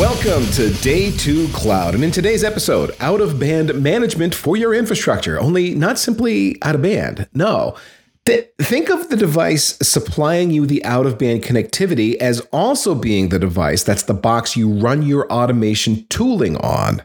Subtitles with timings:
[0.00, 1.94] Welcome to Day 2 Cloud.
[1.94, 5.38] And in today's episode, out of band management for your infrastructure.
[5.38, 7.28] Only not simply out of band.
[7.34, 7.76] No.
[8.24, 13.28] Th- think of the device supplying you the out of band connectivity as also being
[13.28, 17.02] the device that's the box you run your automation tooling on.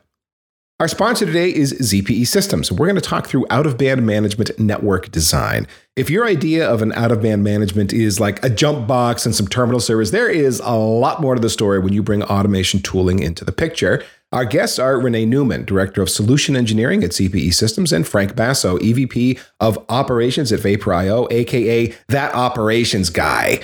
[0.86, 2.72] Our sponsor today is ZPE Systems.
[2.72, 5.66] We're going to talk through out of band management network design.
[5.96, 9.34] If your idea of an out of band management is like a jump box and
[9.34, 12.84] some terminal servers, there is a lot more to the story when you bring automation
[12.84, 14.04] tooling into the picture.
[14.32, 18.78] Our guests are Renee Newman, Director of Solution Engineering at ZPE Systems, and Frank Basso,
[18.78, 23.60] EVP of Operations at Vapor.io, aka that operations guy.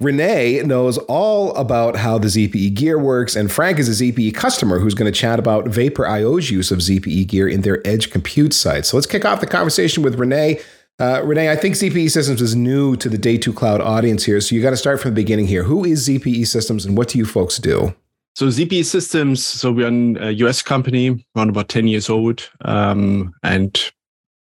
[0.00, 4.78] Renee knows all about how the ZPE gear works, and Frank is a ZPE customer
[4.78, 8.86] who's going to chat about Vapor.io's use of ZPE gear in their edge compute site.
[8.86, 10.60] So let's kick off the conversation with Renee.
[11.00, 14.40] Uh, Renee, I think ZPE Systems is new to the Day 2 Cloud audience here,
[14.40, 15.64] so you got to start from the beginning here.
[15.64, 17.92] Who is ZPE Systems and what do you folks do?
[18.36, 23.90] So ZPE Systems, so we're a US company, around about 10 years old, um, and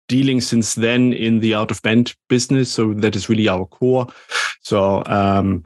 [0.08, 2.70] dealing since then in the out of band business.
[2.70, 4.06] So that is really our core.
[4.62, 5.64] So um,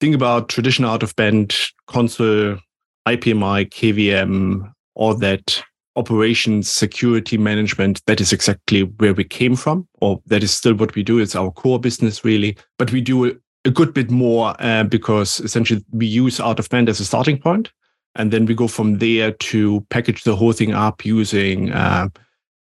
[0.00, 2.58] think about traditional out of band console,
[3.06, 5.62] IPMI, KVM, all that
[5.96, 10.94] operations security management that is exactly where we came from or that is still what
[10.94, 14.84] we do it's our core business really but we do a good bit more uh,
[14.84, 17.70] because essentially we use out of band as a starting point
[18.14, 22.08] and then we go from there to package the whole thing up using uh,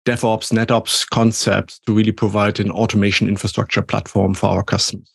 [0.06, 5.12] DevOps, NetOps concepts to really provide an automation infrastructure platform for our customers.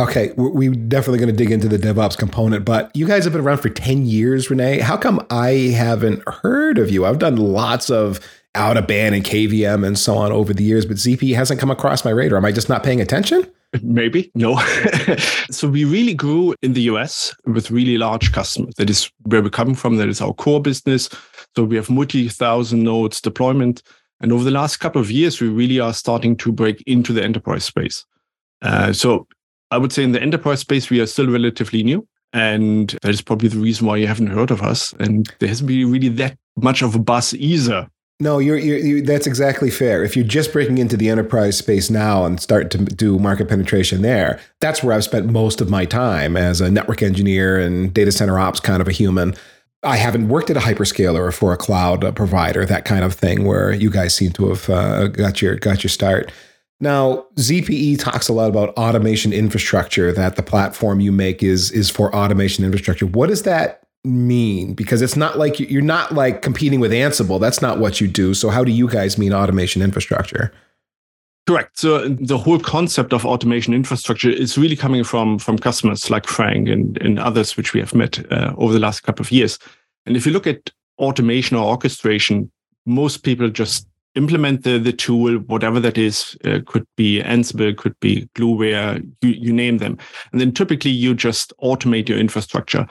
[0.00, 3.42] Okay, we're definitely going to dig into the DevOps component, but you guys have been
[3.42, 4.78] around for 10 years, Renee.
[4.78, 7.04] How come I haven't heard of you?
[7.04, 8.18] I've done lots of
[8.54, 11.70] out of band and KVM and so on over the years, but ZP hasn't come
[11.70, 12.38] across my radar.
[12.38, 13.46] Am I just not paying attention?
[13.82, 14.58] Maybe, no.
[15.50, 18.74] so we really grew in the US with really large customers.
[18.76, 19.96] That is where we're coming from.
[19.96, 21.08] That is our core business.
[21.56, 23.82] So we have multi thousand nodes deployment.
[24.20, 27.24] And over the last couple of years, we really are starting to break into the
[27.24, 28.04] enterprise space.
[28.62, 29.26] Uh, so
[29.70, 32.06] I would say in the enterprise space, we are still relatively new.
[32.32, 34.94] And that is probably the reason why you haven't heard of us.
[35.00, 37.88] And there hasn't been really that much of a buzz either.
[38.20, 40.04] No, you're, you're, you're, that's exactly fair.
[40.04, 44.02] If you're just breaking into the enterprise space now and start to do market penetration
[44.02, 48.12] there, that's where I've spent most of my time as a network engineer and data
[48.12, 49.34] center ops kind of a human.
[49.82, 53.44] I haven't worked at a hyperscaler or for a cloud provider, that kind of thing,
[53.44, 56.30] where you guys seem to have uh, got your got your start.
[56.80, 60.12] Now, ZPE talks a lot about automation infrastructure.
[60.12, 63.06] That the platform you make is is for automation infrastructure.
[63.06, 64.74] What does that mean?
[64.74, 67.40] Because it's not like you're not like competing with Ansible.
[67.40, 68.34] That's not what you do.
[68.34, 70.52] So, how do you guys mean automation infrastructure?
[71.46, 71.76] Correct.
[71.78, 76.68] So the whole concept of automation infrastructure is really coming from from customers like Frank
[76.68, 79.58] and, and others, which we have met uh, over the last couple of years.
[80.06, 82.50] And if you look at automation or orchestration,
[82.86, 87.98] most people just implement the, the tool, whatever that is, uh, could be Ansible, could
[88.00, 89.98] be Gluware, you, you name them.
[90.30, 92.86] And then typically you just automate your infrastructure.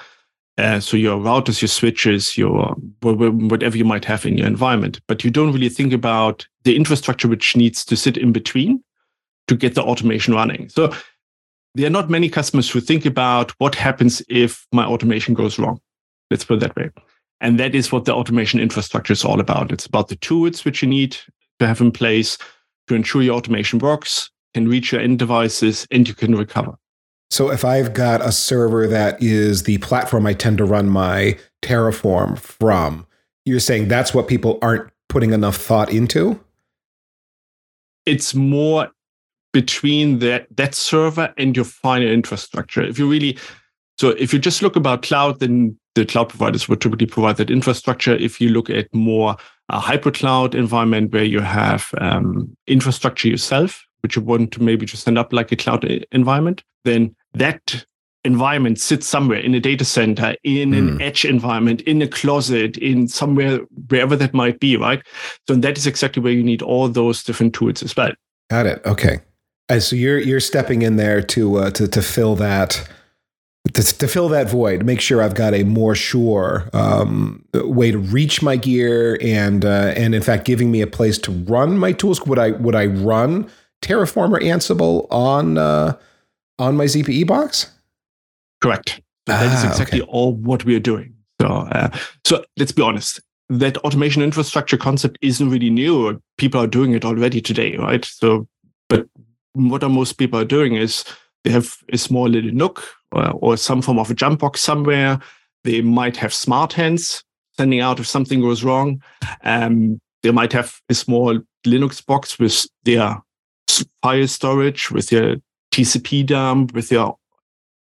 [0.57, 5.23] Uh, so your routers, your switches, your whatever you might have in your environment, but
[5.23, 8.83] you don't really think about the infrastructure which needs to sit in between
[9.47, 10.69] to get the automation running.
[10.69, 10.93] So
[11.73, 15.79] there are not many customers who think about what happens if my automation goes wrong.
[16.29, 16.89] Let's put it that way.
[17.39, 19.71] And that is what the automation infrastructure is all about.
[19.71, 21.17] It's about the tools which you need
[21.59, 22.37] to have in place
[22.87, 26.75] to ensure your automation works, can reach your end devices, and you can recover.
[27.31, 31.39] So if I've got a server that is the platform I tend to run my
[31.61, 33.07] Terraform from,
[33.45, 36.37] you're saying that's what people aren't putting enough thought into?
[38.05, 38.89] It's more
[39.53, 42.81] between that that server and your final infrastructure.
[42.81, 43.37] If you really
[43.97, 47.51] so if you just look about cloud, then the cloud providers would typically provide that
[47.51, 48.13] infrastructure.
[48.13, 49.37] If you look at more
[49.69, 54.85] a hybrid cloud environment where you have um, infrastructure yourself, which you want to maybe
[54.85, 57.85] just stand up like a cloud environment, then that
[58.23, 60.77] environment sits somewhere in a data center, in mm.
[60.77, 61.01] an hmm.
[61.01, 65.01] edge environment, in a closet, in somewhere, wherever that might be, right?
[65.47, 68.11] So that is exactly where you need all those different tools as well.
[68.49, 68.81] Got it.
[68.85, 69.19] Okay.
[69.79, 72.85] So you're you're stepping in there to uh, to to fill that
[73.73, 77.97] to, to, fill that void, make sure I've got a more sure um, way to
[77.97, 81.93] reach my gear, and uh, and in fact, giving me a place to run my
[81.93, 82.25] tools.
[82.25, 83.49] Would I would I run
[83.81, 85.97] Terraform or Ansible on uh,
[86.59, 87.71] on my ZPE box?
[88.61, 89.01] Correct.
[89.25, 90.11] that is ah, exactly okay.
[90.11, 91.15] all what we are doing.
[91.41, 91.89] So, uh,
[92.25, 93.19] so let's be honest.
[93.49, 96.21] That automation infrastructure concept isn't really new.
[96.37, 98.05] People are doing it already today, right?
[98.05, 98.47] So,
[98.87, 99.07] but
[99.53, 101.03] what are most people are doing is
[101.43, 102.81] they have a small little NUC
[103.11, 105.19] or, or some form of a jump box somewhere.
[105.63, 107.23] They might have smart hands
[107.57, 109.01] sending out if something goes wrong.
[109.43, 113.17] Um, they might have a small Linux box with their
[114.01, 115.37] file storage, with their
[115.71, 117.17] TCP dump, with your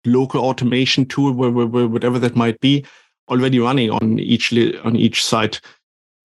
[0.05, 2.85] local automation tool, whatever that might be,
[3.29, 4.53] already running on each
[4.83, 5.61] on each site.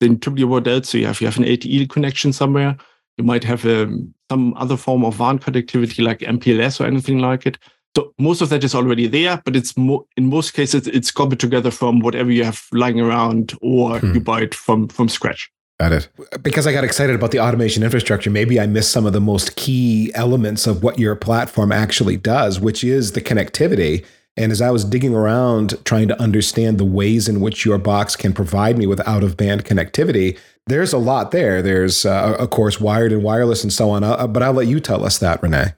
[0.01, 1.21] Then typically what else do you have?
[1.21, 2.77] You have an LTE connection somewhere.
[3.19, 7.47] You might have um, some other form of WAN connectivity like MPLS or anything like
[7.47, 7.59] it.
[7.95, 11.41] So most of that is already there, but it's mo- in most cases it's copied
[11.41, 14.15] together from whatever you have lying around, or hmm.
[14.15, 15.51] you buy it from from scratch.
[15.83, 16.09] Got it.
[16.43, 19.57] Because I got excited about the automation infrastructure, maybe I missed some of the most
[19.57, 24.05] key elements of what your platform actually does, which is the connectivity.
[24.37, 28.15] And as I was digging around trying to understand the ways in which your box
[28.15, 30.39] can provide me with out of band connectivity,
[30.69, 31.61] there's a lot there.
[31.63, 34.05] There's, uh, of course, wired and wireless and so on.
[34.05, 35.73] Uh, but I'll let you tell us that, Renee.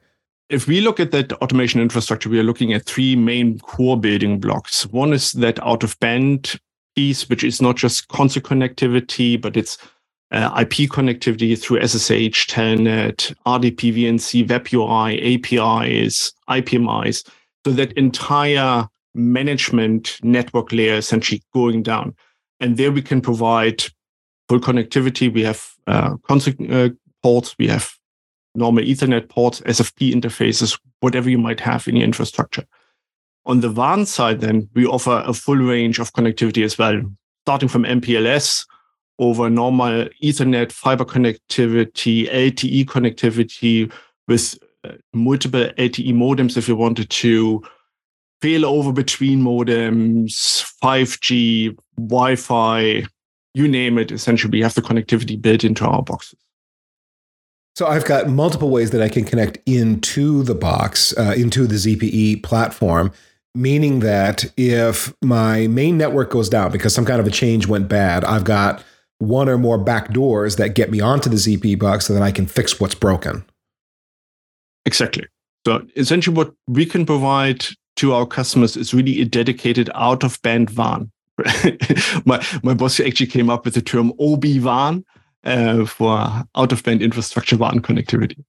[0.50, 4.38] if we look at that automation infrastructure, we are looking at three main core building
[4.38, 4.84] blocks.
[4.84, 6.60] One is that out of band
[6.94, 9.78] piece, which is not just console connectivity, but it's
[10.34, 17.28] uh, IP connectivity through SSH, Telnet, RDP, VNC, Web UI, APIs, IPMIs.
[17.64, 22.16] So that entire management network layer essentially going down.
[22.58, 23.84] And there we can provide
[24.48, 25.32] full connectivity.
[25.32, 26.88] We have uh, uh,
[27.22, 27.92] ports, we have
[28.56, 32.64] normal Ethernet ports, SFP interfaces, whatever you might have in your infrastructure.
[33.46, 37.00] On the WAN side, then we offer a full range of connectivity as well,
[37.44, 38.66] starting from MPLS
[39.18, 43.92] over normal Ethernet, fiber connectivity, LTE connectivity
[44.28, 47.62] with uh, multiple LTE modems if you wanted to,
[48.42, 53.06] fail over between modems, 5G, Wi Fi,
[53.54, 54.12] you name it.
[54.12, 56.38] Essentially, we have the connectivity built into our boxes.
[57.76, 61.74] So I've got multiple ways that I can connect into the box, uh, into the
[61.74, 63.12] ZPE platform,
[63.54, 67.88] meaning that if my main network goes down because some kind of a change went
[67.88, 68.84] bad, I've got
[69.18, 72.32] one or more back doors that get me onto the ZP box so that I
[72.32, 73.44] can fix what's broken.
[74.86, 75.26] Exactly.
[75.66, 77.64] So essentially what we can provide
[77.96, 81.10] to our customers is really a dedicated out of band WAN.
[82.24, 85.04] my, my boss actually came up with the term OB WAN
[85.44, 86.18] uh, for
[86.54, 88.44] out of band infrastructure WAN connectivity.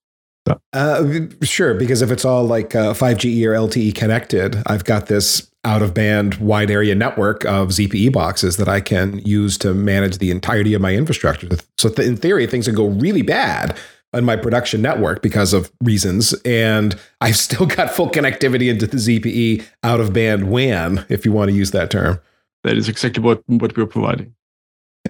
[0.48, 0.60] So.
[0.74, 5.50] Uh, sure, because if it's all like uh, 5G or LTE connected, I've got this
[5.66, 10.20] out of band wide area network of ZPE boxes that I can use to manage
[10.20, 11.50] the entirety of my infrastructure.
[11.78, 13.78] So, th- in theory, things can go really bad
[14.14, 18.98] on my production network because of reasons, and I've still got full connectivity into the
[18.98, 22.22] ZPE out of band WAN, if you want to use that term.
[22.64, 24.34] That is exactly what, what we're providing.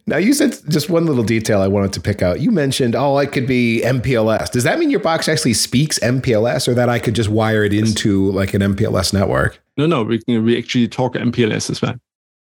[0.07, 2.39] Now you said just one little detail I wanted to pick out.
[2.39, 4.51] You mentioned, oh, it could be MPLS.
[4.51, 7.73] Does that mean your box actually speaks MPLS, or that I could just wire it
[7.73, 9.61] into like an MPLS network?
[9.77, 11.95] No, no, we we actually talk MPLS as well.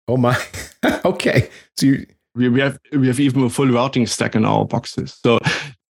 [0.07, 0.35] Oh my,
[1.05, 1.49] okay.
[1.77, 5.19] So you, we, we have we have even a full routing stack in our boxes.
[5.23, 5.37] So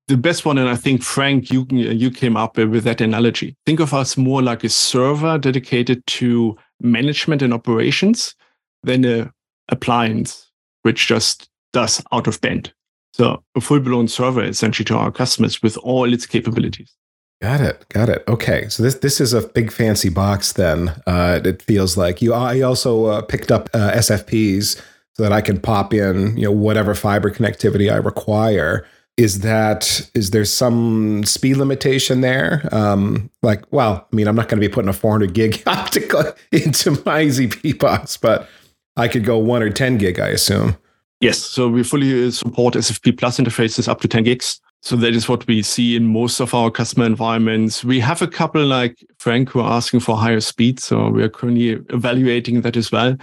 [0.08, 3.54] the best one, and I think Frank, you you came up with that analogy.
[3.66, 8.34] Think of us more like a server dedicated to management and operations
[8.82, 9.30] than a
[9.68, 10.50] appliance
[10.82, 12.72] which just does out of band.
[13.12, 16.94] So a full blown server essentially to our customers with all its capabilities.
[17.42, 17.86] Got it.
[17.88, 18.22] Got it.
[18.28, 18.68] Okay.
[18.68, 20.90] So this this is a big fancy box then.
[21.06, 22.34] Uh, it feels like you.
[22.34, 24.80] I also uh, picked up uh, SFPs
[25.14, 28.86] so that I can pop in you know whatever fiber connectivity I require.
[29.16, 32.68] Is that is there some speed limitation there?
[32.72, 36.24] Um, like, well, I mean, I'm not going to be putting a 400 gig optical
[36.52, 38.48] into my ZP box, but
[38.96, 40.76] I could go one or 10 gig, I assume.
[41.20, 41.38] Yes.
[41.38, 44.60] So we fully support SFP Plus interfaces up to 10 gigs.
[44.82, 47.84] So that is what we see in most of our customer environments.
[47.84, 50.80] We have a couple like Frank who are asking for higher speed.
[50.80, 53.16] So we are currently evaluating that as well.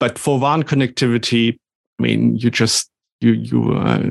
[0.00, 1.58] But for WAN connectivity,
[1.98, 2.90] I mean, you just,
[3.20, 4.10] you, you, uh,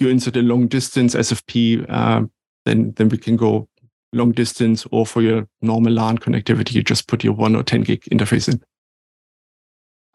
[0.00, 2.22] you insert a long distance SFP, uh,
[2.64, 3.68] then, then we can go
[4.12, 7.82] long distance or for your normal LAN connectivity, you just put your one or 10
[7.82, 8.60] gig interface in.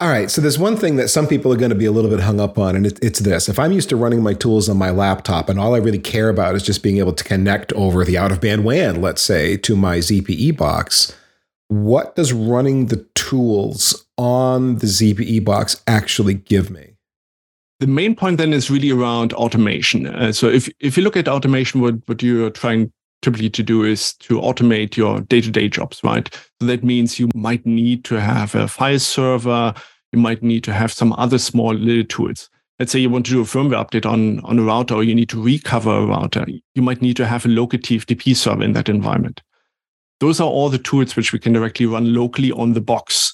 [0.01, 0.31] All right.
[0.31, 2.39] So there's one thing that some people are going to be a little bit hung
[2.39, 3.47] up on, and it, it's this.
[3.47, 6.29] If I'm used to running my tools on my laptop and all I really care
[6.29, 9.57] about is just being able to connect over the out of band WAN, let's say,
[9.57, 11.15] to my ZPE box,
[11.67, 16.95] what does running the tools on the ZPE box actually give me?
[17.79, 20.07] The main point then is really around automation.
[20.07, 22.91] Uh, so if, if you look at automation, what, what you're trying
[23.21, 26.33] typically to do is to automate your day-to-day jobs, right?
[26.59, 29.75] So that means you might need to have a file server,
[30.11, 32.49] you might need to have some other small little tools.
[32.79, 35.13] Let's say you want to do a firmware update on, on a router or you
[35.13, 36.45] need to recover a router.
[36.73, 39.41] You might need to have a local TFTP server in that environment.
[40.19, 43.33] Those are all the tools which we can directly run locally on the box.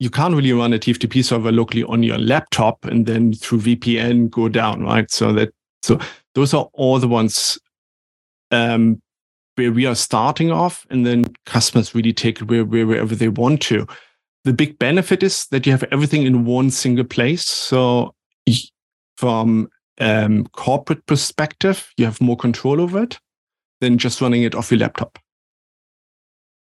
[0.00, 4.30] you can't really run a TFTP server locally on your laptop and then through VPN
[4.30, 5.10] go down, right?
[5.10, 5.98] So that so
[6.34, 7.58] those are all the ones
[8.50, 9.00] um,
[9.56, 13.28] where we are starting off, and then customers really take it where, where, wherever they
[13.28, 13.86] want to.
[14.44, 17.44] The big benefit is that you have everything in one single place.
[17.44, 18.14] So
[19.16, 19.68] from
[20.00, 23.18] um, corporate perspective, you have more control over it
[23.80, 25.18] than just running it off your laptop.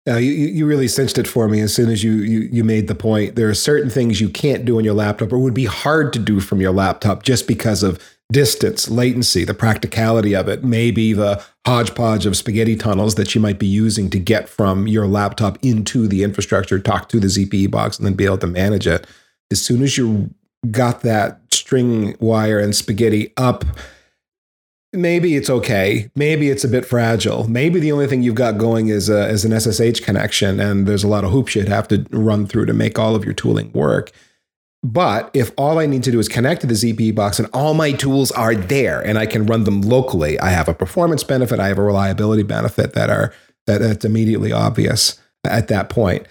[0.06, 2.88] Now, you, you really cinched it for me as soon as you, you you made
[2.88, 3.36] the point.
[3.36, 6.20] There are certain things you can't do on your laptop or would be hard to
[6.20, 8.00] do from your laptop just because of
[8.32, 13.60] distance, latency, the practicality of it, maybe the hodgepodge of spaghetti tunnels that you might
[13.60, 17.98] be using to get from your laptop into the infrastructure, talk to the ZPE box,
[17.98, 19.06] and then be able to manage it.
[19.51, 20.34] As soon as you
[20.72, 23.65] got that string wire and spaghetti up,
[24.94, 26.10] maybe it's okay.
[26.15, 27.48] Maybe it's a bit fragile.
[27.48, 31.03] Maybe the only thing you've got going is, a, is an SSH connection, and there's
[31.03, 33.72] a lot of hoops you'd have to run through to make all of your tooling
[33.74, 34.12] work.
[34.83, 37.73] But if all I need to do is connect to the ZPE box and all
[37.73, 41.59] my tools are there and I can run them locally, I have a performance benefit,
[41.59, 43.33] I have a reliability benefit that are
[43.65, 46.27] that, that's immediately obvious at that point.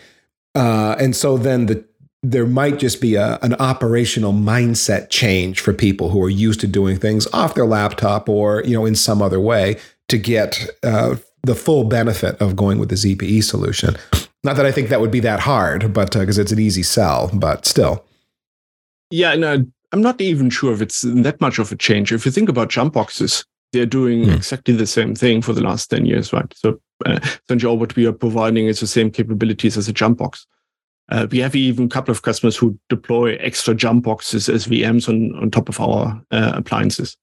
[0.54, 1.84] Uh, and so then the
[2.24, 6.68] there might just be a, an operational mindset change for people who are used to
[6.68, 9.76] doing things off their laptop or you know in some other way
[10.08, 13.96] to get uh, the full benefit of going with the ZPE solution.
[14.44, 16.82] Not that I think that would be that hard, but because uh, it's an easy
[16.82, 18.04] sell, but still.
[19.12, 22.12] Yeah, no, I'm not even sure if it's that much of a change.
[22.12, 24.34] If you think about jump boxes, they're doing mm.
[24.34, 26.50] exactly the same thing for the last 10 years, right?
[26.56, 30.18] So uh, essentially all what we are providing is the same capabilities as a jump
[30.18, 30.46] box.
[31.10, 35.08] Uh, we have even a couple of customers who deploy extra jump boxes as VMs
[35.08, 37.16] on, on top of our uh, appliances.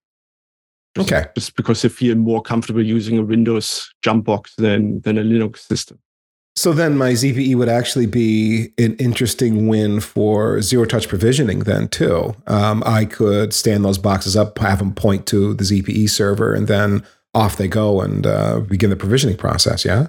[0.96, 1.29] Just, okay.
[1.36, 5.60] Just because they feel more comfortable using a Windows jump box than, than a Linux
[5.60, 6.00] system.
[6.60, 11.88] So then my ZPE would actually be an interesting win for zero touch provisioning then
[11.88, 12.36] too.
[12.48, 16.68] Um, I could stand those boxes up, have them point to the ZPE server, and
[16.68, 17.01] then
[17.34, 19.86] off they go and uh, begin the provisioning process.
[19.86, 20.08] Yeah.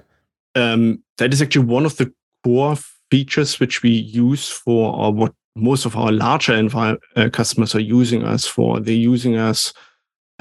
[0.57, 2.75] Um, that is actually one of the core
[3.13, 7.81] features which we use for or what most of our larger envi- uh, customers are
[7.81, 8.81] using us for.
[8.81, 9.73] They're using us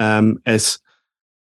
[0.00, 0.80] um, as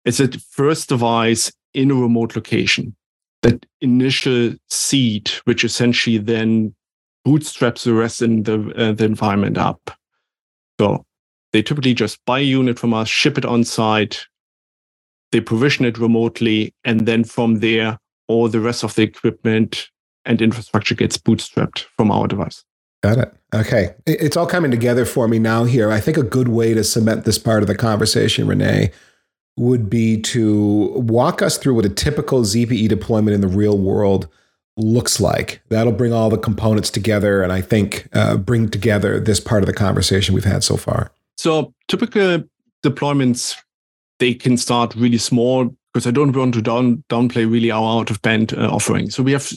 [0.07, 2.95] as a first device in a remote location
[3.43, 6.75] that initial seed, which essentially then
[7.25, 9.91] bootstraps the rest in the uh, the environment up.
[10.81, 11.05] So
[11.53, 14.27] they typically just buy a unit from us, ship it on site,
[15.33, 19.91] they provision it remotely, and then from there, all the rest of the equipment
[20.25, 22.65] and infrastructure gets bootstrapped from our device.
[23.03, 23.35] Got it.
[23.53, 23.95] Okay.
[24.07, 25.91] It's all coming together for me now here.
[25.91, 28.93] I think a good way to cement this part of the conversation, Rene,
[29.57, 34.29] would be to walk us through what a typical ZPE deployment in the real world
[34.77, 35.61] looks like.
[35.69, 39.67] That'll bring all the components together and I think uh, bring together this part of
[39.67, 41.13] the conversation we've had so far.
[41.37, 42.43] So, typical
[42.83, 43.57] deployments,
[44.19, 48.11] they can start really small because I don't want to down, downplay really our out
[48.11, 49.11] of band uh, offering.
[49.11, 49.53] So, we have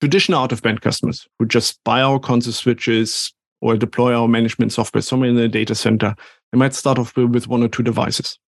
[0.00, 4.72] traditional out of band customers who just buy our console switches or deploy our management
[4.72, 6.14] software somewhere in the data center.
[6.52, 8.38] They might start off with one or two devices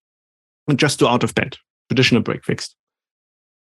[0.68, 2.74] and just do out of band, traditional break fix.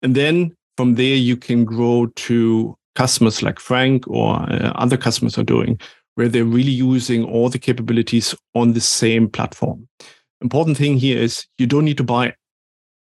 [0.02, 5.38] And then from there, you can grow to customers like Frank or uh, other customers
[5.38, 5.80] are doing,
[6.14, 9.86] where they're really using all the capabilities on the same platform.
[10.40, 12.34] Important thing here is you don't need to buy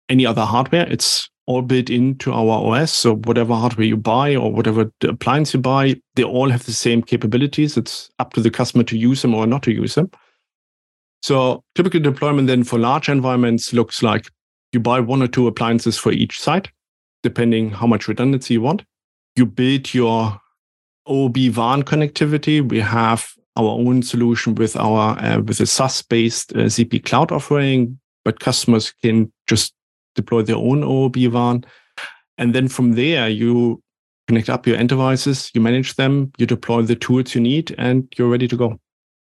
[0.10, 0.88] any other hardware.
[0.90, 2.92] It's all built into our OS.
[2.92, 7.02] So whatever hardware you buy or whatever appliance you buy, they all have the same
[7.02, 7.78] capabilities.
[7.78, 10.10] It's up to the customer to use them or not to use them.
[11.24, 14.30] So typical deployment then for large environments looks like
[14.74, 16.70] you buy one or two appliances for each site,
[17.24, 18.84] depending how much redundancy you want.
[19.38, 20.38] You build your
[21.08, 22.68] OB WAN connectivity.
[22.68, 27.98] We have our own solution with our uh, with a SaaS-based uh, ZP Cloud offering,
[28.26, 29.74] but customers can just
[30.16, 31.64] deploy their own OB WAN.
[32.38, 33.82] And then from there, you
[34.28, 38.12] connect up your end devices, you manage them, you deploy the tools you need, and
[38.18, 38.78] you're ready to go.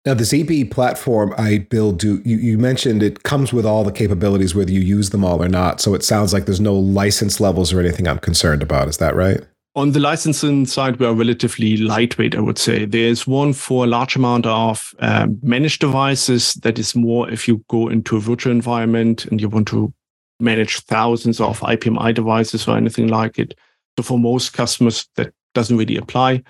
[0.05, 3.93] Now, the ZPE platform I build, do you, you mentioned it comes with all the
[3.93, 5.81] capabilities, whether you use them all or not.
[5.81, 8.89] So it sounds like there's no license levels or anything I'm concerned about.
[8.89, 9.41] Is that right?
[9.75, 12.85] On the licensing side, we are relatively lightweight, I would say.
[12.85, 17.65] There's one for a large amount of um, managed devices that is more if you
[17.69, 19.93] go into a virtual environment and you want to
[20.41, 23.55] manage thousands of IPMI devices or anything like it.
[23.99, 26.43] So for most customers, that doesn't really apply.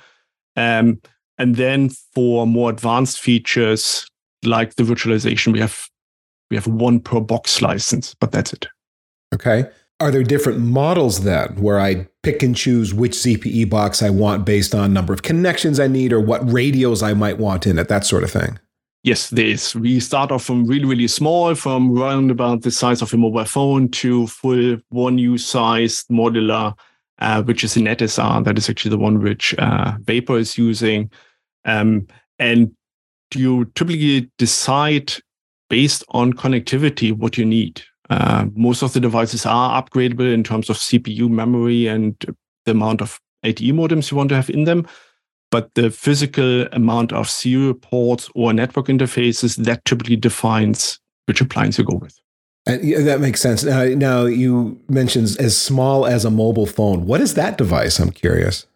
[0.56, 1.00] Um,
[1.38, 4.06] and then for more advanced features
[4.44, 5.88] like the virtualization, we have
[6.50, 8.66] we have one per box license, but that's it.
[9.34, 9.66] Okay.
[10.00, 14.46] are there different models then where I pick and choose which ZPE box I want
[14.46, 17.88] based on number of connections I need or what radios I might want in it,
[17.88, 18.58] that sort of thing?
[19.02, 19.74] Yes, there is.
[19.74, 23.44] We start off from really, really small, from around about the size of a mobile
[23.44, 26.74] phone to full one use size modular,
[27.20, 28.44] uh, which is a NetSR.
[28.44, 31.10] That is actually the one which uh, Vapor is using.
[31.68, 32.06] Um,
[32.38, 32.74] and
[33.34, 35.12] you typically decide
[35.68, 37.82] based on connectivity what you need.
[38.10, 42.16] Uh, most of the devices are upgradable in terms of CPU memory and
[42.64, 44.86] the amount of LTE modems you want to have in them.
[45.50, 51.78] But the physical amount of serial ports or network interfaces that typically defines which appliance
[51.78, 52.18] you go with.
[52.66, 53.64] Uh, yeah, that makes sense.
[53.64, 57.06] Now, you mentioned as small as a mobile phone.
[57.06, 57.98] What is that device?
[57.98, 58.66] I'm curious.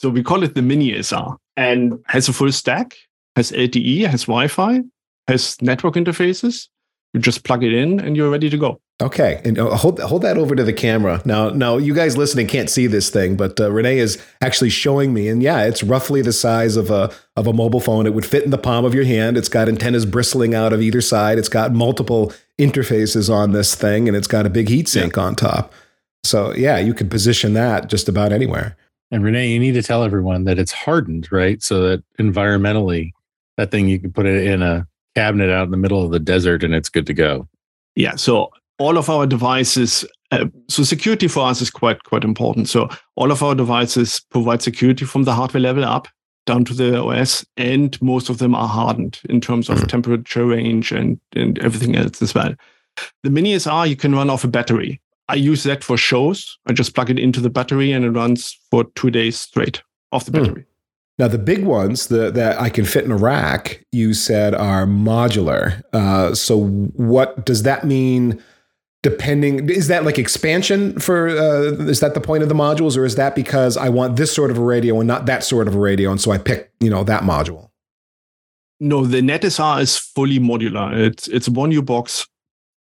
[0.00, 2.96] So we call it the Mini SR and has a full stack,
[3.36, 4.80] has LTE, has Wi Fi,
[5.28, 6.68] has network interfaces,
[7.12, 8.80] you just plug it in and you're ready to go.
[9.02, 11.22] Okay, and uh, hold hold that over to the camera.
[11.24, 15.14] Now, now you guys listening can't see this thing, but uh, Renee is actually showing
[15.14, 18.06] me, and yeah, it's roughly the size of a of a mobile phone.
[18.06, 19.38] It would fit in the palm of your hand.
[19.38, 21.38] It's got antennas bristling out of either side.
[21.38, 25.22] It's got multiple interfaces on this thing, and it's got a big heatsink yeah.
[25.22, 25.72] on top.
[26.22, 28.76] So yeah, you could position that just about anywhere.
[29.10, 31.62] And Renee, you need to tell everyone that it's hardened, right?
[31.62, 33.10] So that environmentally,
[33.56, 36.20] that thing you can put it in a cabinet out in the middle of the
[36.20, 37.48] desert and it's good to go.
[37.96, 38.16] Yeah.
[38.16, 42.68] So all of our devices, uh, so security for us is quite quite important.
[42.68, 46.08] So all of our devices provide security from the hardware level up
[46.46, 49.86] down to the OS, and most of them are hardened in terms of mm-hmm.
[49.86, 52.54] temperature range and and everything else as well.
[53.22, 55.00] The Mini SR you can run off a battery.
[55.30, 56.58] I use that for shows.
[56.66, 59.82] I just plug it into the battery and it runs for two days straight
[60.12, 60.38] off the hmm.
[60.38, 60.62] battery.
[60.62, 60.66] Mm.
[61.20, 64.86] Now, the big ones the, that I can fit in a rack, you said are
[64.86, 65.82] modular.
[65.92, 68.42] Uh, so, what does that mean?
[69.02, 71.28] Depending, is that like expansion for?
[71.28, 74.34] Uh, is that the point of the modules, or is that because I want this
[74.34, 76.70] sort of a radio and not that sort of a radio, and so I pick,
[76.80, 77.68] you know, that module?
[78.78, 80.94] No, the NetSR is fully modular.
[80.98, 82.26] It's it's one U box,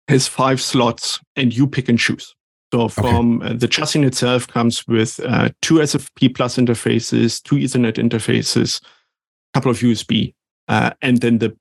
[0.08, 2.34] has five slots, and you pick and choose.
[2.72, 3.50] So from okay.
[3.50, 8.86] uh, the chassis itself comes with uh, two SFP plus interfaces, two Ethernet interfaces, a
[9.54, 10.34] couple of USB,
[10.66, 11.56] uh, and then the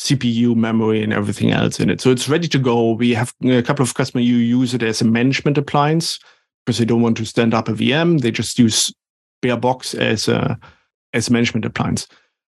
[0.00, 2.00] CPU, memory, and everything else in it.
[2.00, 2.92] So it's ready to go.
[2.92, 6.18] We have a couple of customers who use it as a management appliance
[6.64, 8.20] because they don't want to stand up a VM.
[8.20, 8.92] They just use
[9.42, 10.58] bare box as a
[11.12, 12.06] as a management appliance.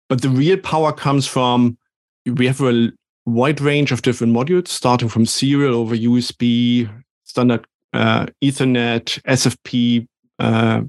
[0.08, 1.78] But the real power comes from
[2.26, 2.92] we have a
[3.24, 6.90] wide range of different modules, starting from serial over USB,
[7.24, 10.06] standard uh, Ethernet, SFP,
[10.38, 10.82] uh,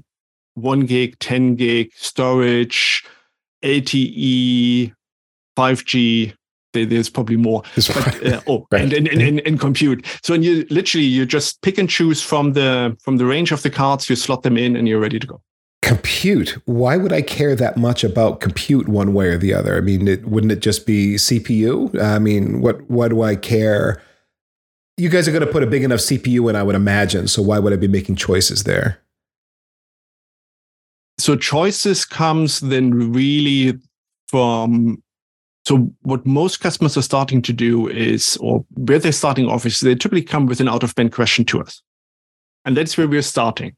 [0.54, 3.04] 1 gig, 10 gig storage,
[3.62, 4.92] LTE,
[5.56, 6.34] 5G.
[6.72, 7.62] There's probably more.
[7.76, 8.82] But, uh, oh, right.
[8.82, 10.04] and, and, and, and, compute.
[10.24, 13.62] So and you literally you just pick and choose from the from the range of
[13.62, 14.10] the cards.
[14.10, 15.40] You slot them in, and you're ready to go.
[15.84, 16.56] Compute.
[16.64, 19.76] Why would I care that much about compute one way or the other?
[19.76, 22.00] I mean, it, wouldn't it just be CPU?
[22.02, 24.02] I mean, what what do I care?
[24.96, 27.26] you guys are going to put a big enough CPU in, I would imagine.
[27.28, 29.00] So why would I be making choices there?
[31.18, 33.78] So choices comes then really
[34.28, 35.02] from
[35.66, 39.80] so what most customers are starting to do is, or where they're starting off is
[39.80, 41.80] they typically come with an out of band question to us.
[42.66, 43.74] And that's where we're starting.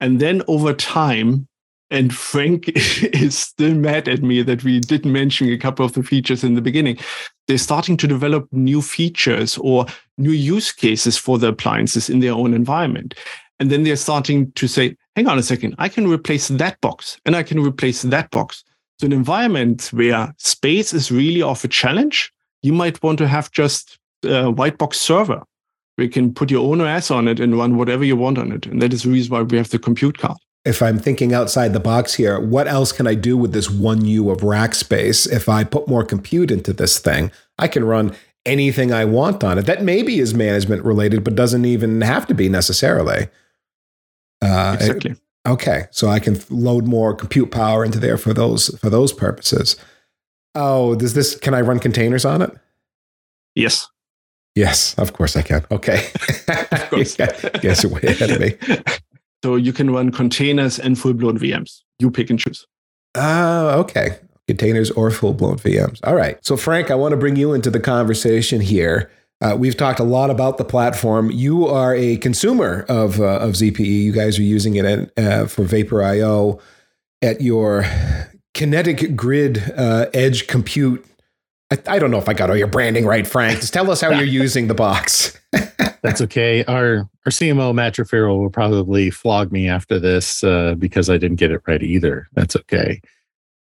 [0.00, 1.48] And then over time,
[1.90, 6.02] and Frank is still mad at me that we didn't mention a couple of the
[6.02, 6.98] features in the beginning.
[7.46, 9.86] They're starting to develop new features or
[10.18, 13.14] new use cases for the appliances in their own environment.
[13.60, 17.18] And then they're starting to say, hang on a second, I can replace that box
[17.24, 18.64] and I can replace that box.
[19.00, 22.32] So, an environment where space is really of a challenge,
[22.62, 25.42] you might want to have just a white box server
[25.98, 28.52] where you can put your own OS on it and run whatever you want on
[28.52, 28.66] it.
[28.66, 31.72] And that is the reason why we have the compute card if I'm thinking outside
[31.72, 35.24] the box here, what else can I do with this one U of rack space?
[35.24, 39.58] If I put more compute into this thing, I can run anything I want on
[39.58, 39.62] it.
[39.62, 43.28] That maybe is management related, but doesn't even have to be necessarily.
[44.42, 45.12] Uh, exactly.
[45.12, 49.12] It, okay, so I can load more compute power into there for those for those
[49.12, 49.76] purposes.
[50.54, 51.34] Oh, does this?
[51.36, 52.50] Can I run containers on it?
[53.54, 53.88] Yes.
[54.54, 55.64] Yes, of course I can.
[55.70, 56.10] Okay.
[56.48, 57.16] of course.
[57.60, 58.54] Guess way ahead of me.
[59.44, 61.82] So you can run containers and full blown VMs.
[62.00, 62.66] You pick and choose.
[63.14, 64.18] Oh, okay.
[64.48, 66.00] Containers or full blown VMs.
[66.02, 66.44] All right.
[66.44, 69.10] So, Frank, I want to bring you into the conversation here.
[69.40, 71.30] Uh, we've talked a lot about the platform.
[71.30, 73.86] You are a consumer of, uh, of ZPE.
[73.86, 76.58] You guys are using it at, uh, for Vapor IO
[77.22, 77.86] at your
[78.54, 81.04] Kinetic Grid uh, Edge Compute.
[81.70, 83.60] I, I, don't know if I got all your branding right, Frank.
[83.60, 85.38] Just tell us how you're using the box.
[86.02, 86.64] That's okay.
[86.64, 91.36] Our our CMO Matt Trifiro will probably flog me after this uh, because I didn't
[91.36, 92.28] get it right either.
[92.32, 93.00] That's okay.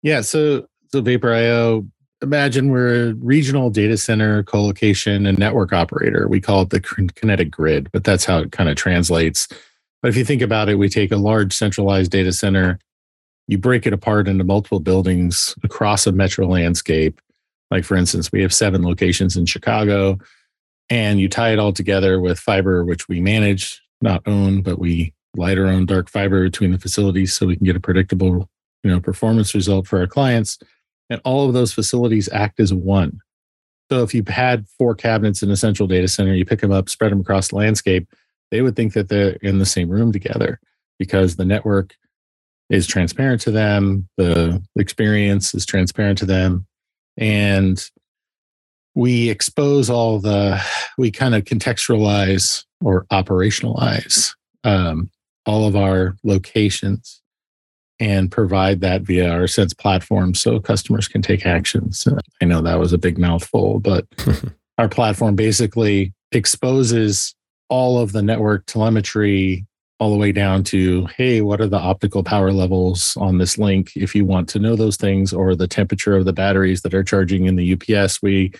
[0.01, 0.21] Yeah.
[0.21, 1.87] So so Vapor.io.
[2.21, 6.29] Imagine we're a regional data center, colocation, and network operator.
[6.29, 9.49] We call it the kinetic grid, but that's how it kind of translates.
[10.01, 12.79] But if you think about it, we take a large centralized data center,
[13.47, 17.19] you break it apart into multiple buildings across a metro landscape.
[17.71, 20.17] Like, for instance, we have seven locations in Chicago
[20.89, 25.13] and you tie it all together with fiber, which we manage, not own, but we
[25.35, 28.49] light our own dark fiber between the facilities so we can get a predictable,
[28.83, 30.59] you know, performance result for our clients.
[31.09, 33.19] And all of those facilities act as one.
[33.91, 36.89] So if you've had four cabinets in a central data center, you pick them up,
[36.89, 38.07] spread them across the landscape,
[38.51, 40.59] they would think that they're in the same room together
[40.99, 41.95] because the network
[42.69, 46.65] is transparent to them, the experience is transparent to them,
[47.17, 47.89] and
[48.95, 50.61] we expose all the
[50.97, 55.09] we kind of contextualize or operationalize um,
[55.45, 57.21] all of our locations
[57.99, 62.07] and provide that via our Synse platform so customers can take actions.
[62.41, 64.05] I know that was a big mouthful but
[64.77, 67.35] our platform basically exposes
[67.69, 69.65] all of the network telemetry
[70.03, 73.93] all the way down to hey what are the optical power levels on this link
[73.95, 77.05] if you want to know those things or the temperature of the batteries that are
[77.05, 78.51] charging in the ups we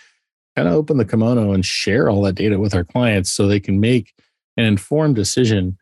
[0.56, 3.60] kind of open the kimono and share all that data with our clients so they
[3.60, 4.14] can make
[4.56, 5.78] an informed decision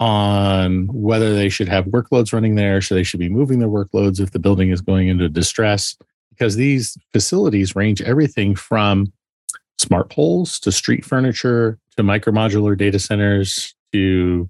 [0.00, 4.18] on whether they should have workloads running there, so they should be moving their workloads
[4.18, 5.96] if the building is going into distress.
[6.30, 9.12] Because these facilities range everything from
[9.78, 14.48] smart poles to street furniture to micromodular data centers to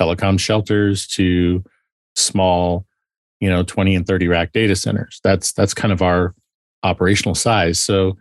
[0.00, 1.62] telecom shelters to
[2.16, 2.86] small,
[3.40, 5.20] you know, 20 and 30 rack data centers.
[5.22, 6.34] That's that's kind of our
[6.82, 7.80] operational size.
[7.80, 8.16] So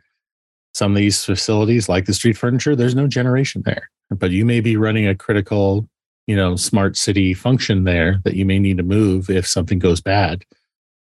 [0.73, 4.59] some of these facilities, like the street furniture, there's no generation there, but you may
[4.59, 5.87] be running a critical,
[6.27, 10.01] you know, smart city function there that you may need to move if something goes
[10.01, 10.43] bad.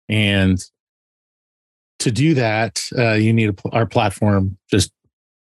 [0.07, 0.63] And
[1.99, 4.91] to do that, uh, you need a, our platform just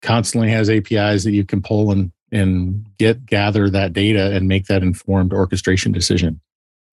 [0.02, 4.66] constantly has APIs that you can pull and and get gather that data and make
[4.66, 6.40] that informed orchestration decision.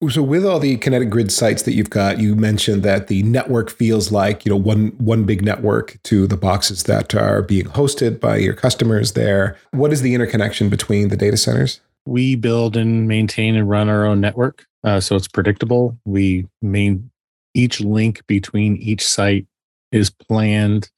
[0.09, 3.71] So with all the kinetic grid sites that you've got, you mentioned that the network
[3.71, 8.19] feels like, you know, one one big network to the boxes that are being hosted
[8.19, 9.57] by your customers there.
[9.71, 11.81] What is the interconnection between the data centers?
[12.05, 14.67] We build and maintain and run our own network.
[14.83, 15.97] Uh, so it's predictable.
[16.05, 17.09] We main
[17.55, 19.47] each link between each site
[19.91, 20.91] is planned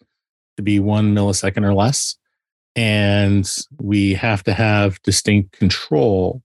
[0.58, 2.18] to be one millisecond or less.
[2.76, 3.50] And
[3.82, 6.42] we have to have distinct control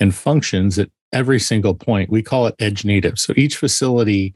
[0.00, 2.10] and functions at every single point.
[2.10, 3.18] We call it edge native.
[3.18, 4.34] So each facility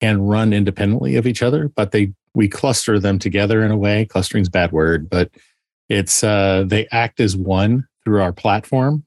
[0.00, 4.06] can run independently of each other, but they we cluster them together in a way.
[4.06, 5.30] Clustering's a bad word, but
[5.88, 9.04] it's uh, they act as one through our platform.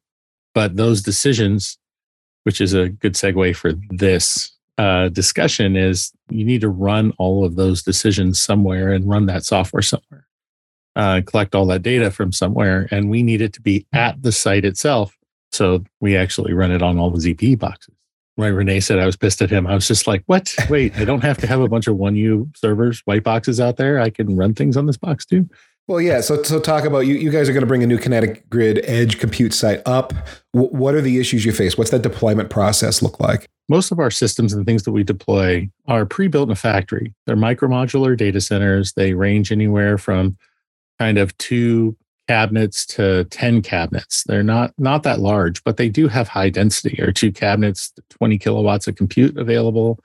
[0.54, 1.78] But those decisions,
[2.44, 7.46] which is a good segue for this uh, discussion, is you need to run all
[7.46, 10.28] of those decisions somewhere and run that software somewhere.
[10.96, 14.32] Uh, collect all that data from somewhere, and we need it to be at the
[14.32, 15.18] site itself
[15.52, 17.94] so we actually run it on all the ZPE boxes.
[18.36, 20.56] When Rene said I was pissed at him, I was just like, what?
[20.70, 24.00] Wait, I don't have to have a bunch of 1U servers, white boxes out there.
[24.00, 25.50] I can run things on this box too.
[25.88, 26.22] Well, yeah.
[26.22, 27.16] So, so talk about you.
[27.16, 30.14] You guys are going to bring a new Kinetic Grid Edge compute site up.
[30.54, 31.78] W- what are the issues you face?
[31.78, 33.50] What's that deployment process look like?
[33.68, 37.14] Most of our systems and things that we deploy are pre-built in a factory.
[37.26, 38.94] They're micromodular data centers.
[38.94, 40.38] They range anywhere from
[41.02, 44.24] kind of two cabinets to 10 cabinets.
[44.26, 48.38] They're not not that large, but they do have high density or two cabinets, 20
[48.38, 50.00] kilowatts of compute available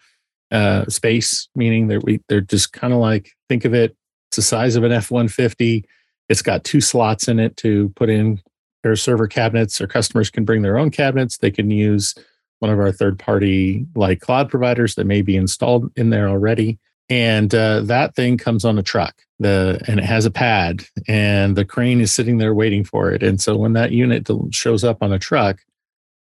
[0.51, 3.95] uh, space, meaning they're, we, they're just kind of like, think of it,
[4.29, 5.85] it's the size of an F-150.
[6.31, 8.41] It's got two slots in it to put in
[8.83, 9.79] their server cabinets.
[9.83, 11.37] Or customers can bring their own cabinets.
[11.37, 12.15] They can use
[12.61, 16.79] one of our third party like cloud providers that may be installed in there already
[17.09, 21.57] and uh, that thing comes on a truck the and it has a pad and
[21.57, 23.23] the crane is sitting there waiting for it.
[23.23, 25.61] And so when that unit shows up on a truck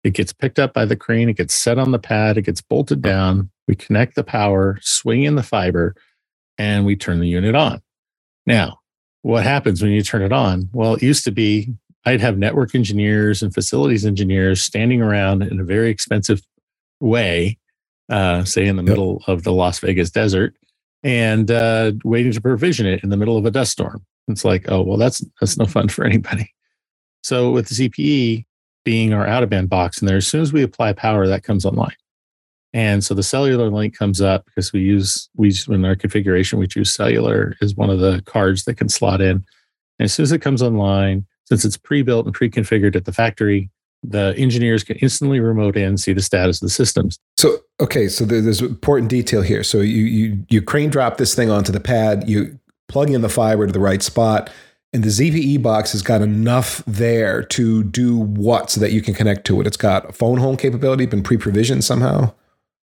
[0.02, 2.62] it gets picked up by the crane it gets set on the pad it gets
[2.62, 5.94] bolted down we connect the power swing in the fiber
[6.58, 7.80] and we turn the unit on.
[8.46, 8.78] Now
[9.20, 10.68] what happens when you turn it on?
[10.72, 11.72] Well it used to be
[12.06, 16.42] i'd have network engineers and facilities engineers standing around in a very expensive
[16.98, 17.58] way
[18.08, 20.54] uh, say in the middle of the las vegas desert
[21.02, 24.04] and uh, waiting to provision it in the middle of a dust storm.
[24.28, 26.52] It's like, oh well, that's that's no fun for anybody.
[27.22, 28.44] So with the ZPE
[28.84, 31.44] being our out of band box, and there as soon as we apply power, that
[31.44, 31.94] comes online.
[32.74, 36.66] And so the cellular link comes up because we use we in our configuration we
[36.66, 39.44] choose cellular is one of the cards that can slot in.
[39.98, 43.70] And as soon as it comes online, since it's pre-built and pre-configured at the factory,
[44.02, 47.18] the engineers can instantly remote in, see the status of the systems.
[47.36, 49.62] So okay, so there's important detail here.
[49.62, 53.28] So you you you crane drop this thing onto the pad, you plug in the
[53.28, 54.50] fiber to the right spot,
[54.92, 59.14] and the ZPE box has got enough there to do what so that you can
[59.14, 59.66] connect to it.
[59.66, 62.32] It's got a phone home capability, been pre-provisioned somehow.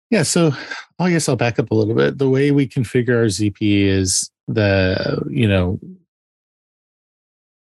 [0.09, 0.53] Yeah, so
[0.97, 2.17] I guess I'll back up a little bit.
[2.17, 5.79] The way we configure our ZPE is the you know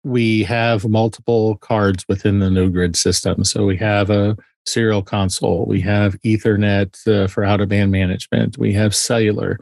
[0.06, 3.42] we have multiple cards within the Nodegrid system.
[3.42, 8.56] So we have a serial console, we have Ethernet uh, for out of band management,
[8.56, 9.58] we have cellular,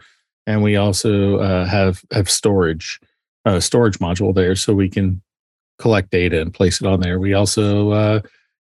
[0.47, 3.01] and we also uh, have have storage,
[3.47, 5.23] uh, storage module there, so we can
[5.79, 7.19] collect data and place it on there.
[7.19, 8.21] We also uh,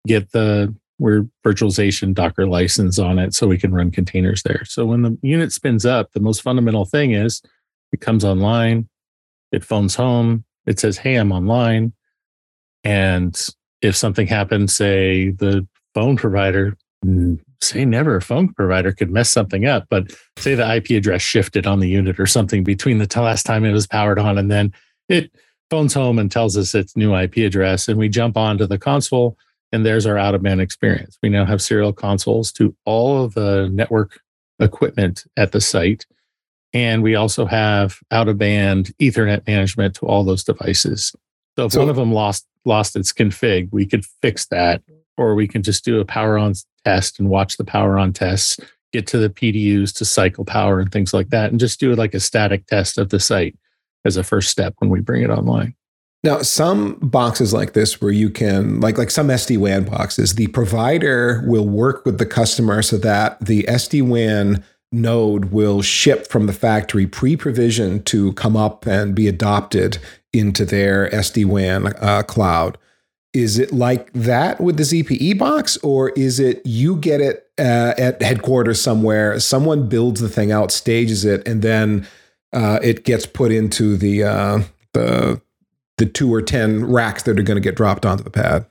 [0.06, 4.66] get the we're virtualization Docker license on it, so we can run containers there.
[4.66, 7.40] So when the unit spins up, the most fundamental thing is
[7.90, 8.90] it comes online,
[9.50, 11.92] it phones home, it says, Hey, I'm online.
[12.84, 13.38] And
[13.82, 16.76] if something happens, say the phone provider,
[17.60, 21.66] say never, a phone provider could mess something up, but say the IP address shifted
[21.66, 24.72] on the unit or something between the last time it was powered on and then
[25.08, 25.30] it
[25.70, 27.88] phones home and tells us its new IP address.
[27.88, 29.36] And we jump onto the console
[29.72, 31.16] and there's our out of band experience.
[31.22, 34.20] We now have serial consoles to all of the network
[34.58, 36.06] equipment at the site
[36.72, 41.14] and we also have out of band Ethernet management to all those devices.
[41.56, 44.82] So if so, one of them lost lost its config, we could fix that,
[45.16, 46.54] or we can just do a power on
[46.84, 48.58] test and watch the power on tests,
[48.92, 52.14] get to the PDUs to cycle power and things like that, and just do like
[52.14, 53.56] a static test of the site
[54.04, 55.74] as a first step when we bring it online.
[56.22, 60.48] Now, some boxes like this where you can, like like some SD WAN boxes, the
[60.48, 66.46] provider will work with the customer so that the SD WAN node will ship from
[66.46, 69.98] the factory pre-provisioned to come up and be adopted
[70.32, 72.76] into their SD-WAN uh, cloud.
[73.32, 77.94] Is it like that with the ZPE box, or is it you get it uh,
[77.96, 82.08] at headquarters somewhere, someone builds the thing out, stages it, and then
[82.52, 84.62] uh, it gets put into the uh,
[84.94, 85.40] the
[85.98, 88.66] the two or ten racks that are going to get dropped onto the pad?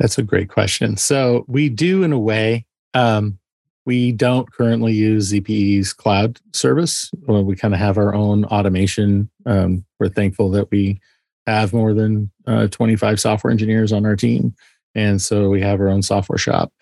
[0.00, 0.96] That's a great question.
[0.96, 3.38] So we do, in a way, um,
[3.86, 7.10] we don't currently use ZPE's cloud service.
[7.26, 9.30] We kind of have our own automation.
[9.46, 11.00] Um, we're thankful that we
[11.46, 14.54] have more than uh, 25 software engineers on our team.
[14.96, 16.72] And so we have our own software shop.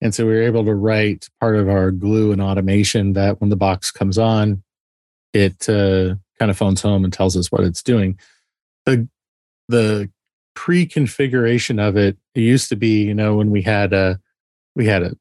[0.00, 3.50] And so we were able to write part of our glue and automation that when
[3.50, 4.62] the box comes on,
[5.32, 8.16] it uh, kind of phones home and tells us what it's doing.
[8.86, 9.08] The,
[9.68, 10.08] the
[10.54, 14.20] pre-configuration of it, it used to be, you know, when we had a,
[14.76, 15.16] we had a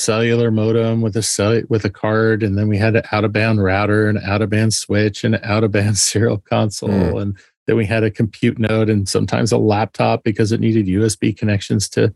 [0.00, 3.32] cellular modem with a cell, with a card, and then we had an out of
[3.32, 7.22] band router, and out of band switch, and an out of band serial console, mm.
[7.22, 11.36] and then we had a compute node, and sometimes a laptop because it needed USB
[11.36, 12.12] connections to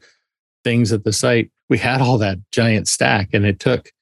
[0.64, 1.50] things at the site.
[1.68, 3.92] We had all that giant stack, and it took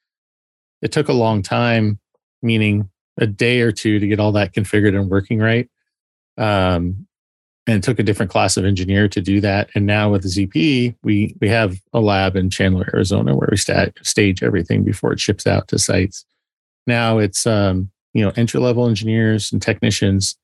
[0.81, 1.99] it took a long time,
[2.42, 5.68] meaning a day or two to get all that configured and working right.
[6.38, 7.07] Um,
[7.66, 9.70] and took a different class of engineer to do that.
[9.75, 13.57] And now with the ZP, we we have a lab in Chandler, Arizona, where we
[13.57, 16.25] sta- stage everything before it ships out to sites.
[16.87, 20.37] Now it's um, you know entry level engineers and technicians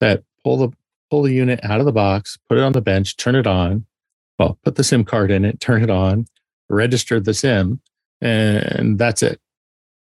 [0.00, 0.70] that pull the
[1.10, 3.86] pull the unit out of the box, put it on the bench, turn it on,
[4.38, 6.26] well, put the SIM card in it, turn it on,
[6.68, 7.80] register the SIM,
[8.20, 9.40] and that's it.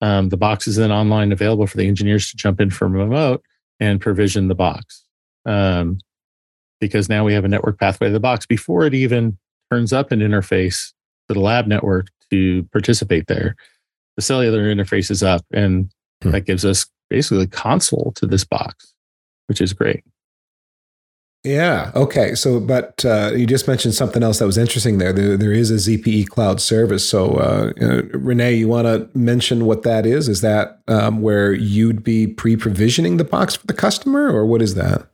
[0.02, 3.44] Um, the box is then online available for the engineers to jump in from remote
[3.80, 5.06] and provision the box.
[5.46, 6.00] Um,
[6.82, 9.38] because now we have a network pathway to the box before it even
[9.72, 10.92] turns up an interface
[11.30, 13.56] to the lab network to participate there.
[14.18, 15.90] The cellular interface is up, and
[16.22, 16.32] hmm.
[16.32, 18.94] that gives us basically a console to this box,
[19.48, 20.04] which is great.
[21.44, 21.92] Yeah.
[21.96, 22.36] Okay.
[22.36, 25.12] So, but uh, you just mentioned something else that was interesting there.
[25.12, 27.08] There, there is a ZPE cloud service.
[27.08, 30.30] So, uh, uh, Renee, you want to mention what that is?
[30.30, 34.62] Is that um, where you'd be pre provisioning the box for the customer, or what
[34.62, 35.08] is that?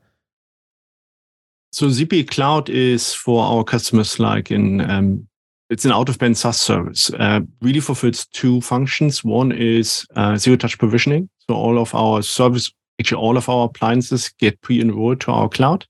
[1.78, 5.28] So ZPE Cloud is for our customers like in um,
[5.70, 7.12] it's an out-of-band SaaS service.
[7.14, 9.24] Uh, really fulfills two functions.
[9.24, 11.30] One is uh, zero-touch provisioning.
[11.48, 15.86] So all of our service, actually all of our appliances get pre-enrolled to our cloud.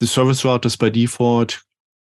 [0.00, 1.58] The service routers by default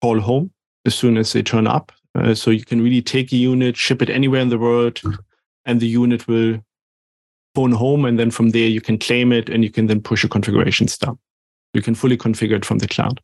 [0.04, 0.52] call home
[0.86, 1.92] as soon as they turn up.
[2.14, 5.02] Uh, so you can really take a unit, ship it anywhere in the world,
[5.66, 6.60] and the unit will
[7.56, 8.06] phone home.
[8.06, 10.88] And then from there, you can claim it and you can then push a configuration
[10.88, 11.18] stub.
[11.74, 13.22] You can fully configure it from the cloud.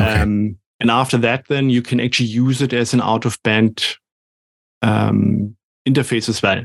[0.00, 0.20] Okay.
[0.20, 3.96] Um, and after that, then you can actually use it as an out of band
[4.82, 6.64] um, interface as well.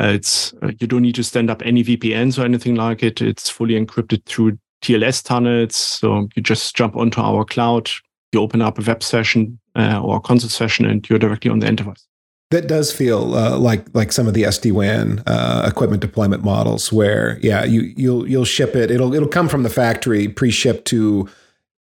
[0.00, 3.20] Uh, it's uh, you don't need to stand up any VPNs or anything like it.
[3.20, 5.76] It's fully encrypted through TLS tunnels.
[5.76, 7.90] So you just jump onto our cloud,
[8.32, 11.58] you open up a web session uh, or a console session, and you're directly on
[11.58, 12.06] the enterprise.
[12.50, 16.92] That does feel uh, like like some of the SD WAN uh, equipment deployment models,
[16.92, 18.90] where yeah, you you'll you'll ship it.
[18.90, 21.28] It'll it'll come from the factory pre-shipped to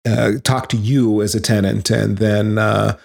[0.05, 2.97] uh, talk to you as a tenant, and then uh,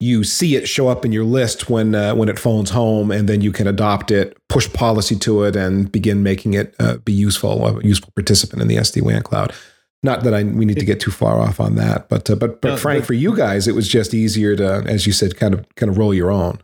[0.00, 3.28] you see it show up in your list when uh, when it phones home, and
[3.28, 7.12] then you can adopt it, push policy to it, and begin making it uh, be
[7.12, 9.52] useful, a useful participant in the SD WAN cloud.
[10.04, 12.60] Not that I we need to get too far off on that, but uh, but
[12.60, 15.66] but Frank, for you guys, it was just easier to, as you said, kind of
[15.74, 16.60] kind of roll your own.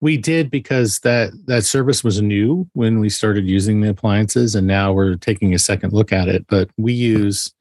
[0.00, 4.66] We did because that that service was new when we started using the appliances, and
[4.66, 6.46] now we're taking a second look at it.
[6.48, 7.52] But we use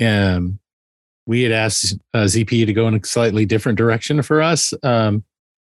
[0.00, 0.58] um,
[1.26, 4.74] we had asked uh, ZPE to go in a slightly different direction for us.
[4.82, 5.24] Um,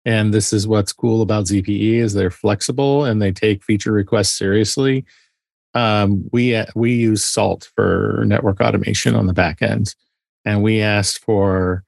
[0.05, 4.37] and this is what's cool about ZPE is they're flexible and they take feature requests
[4.37, 5.05] seriously.
[5.75, 9.95] Um, we we use Salt for network automation on the back end,
[10.45, 11.85] and we asked for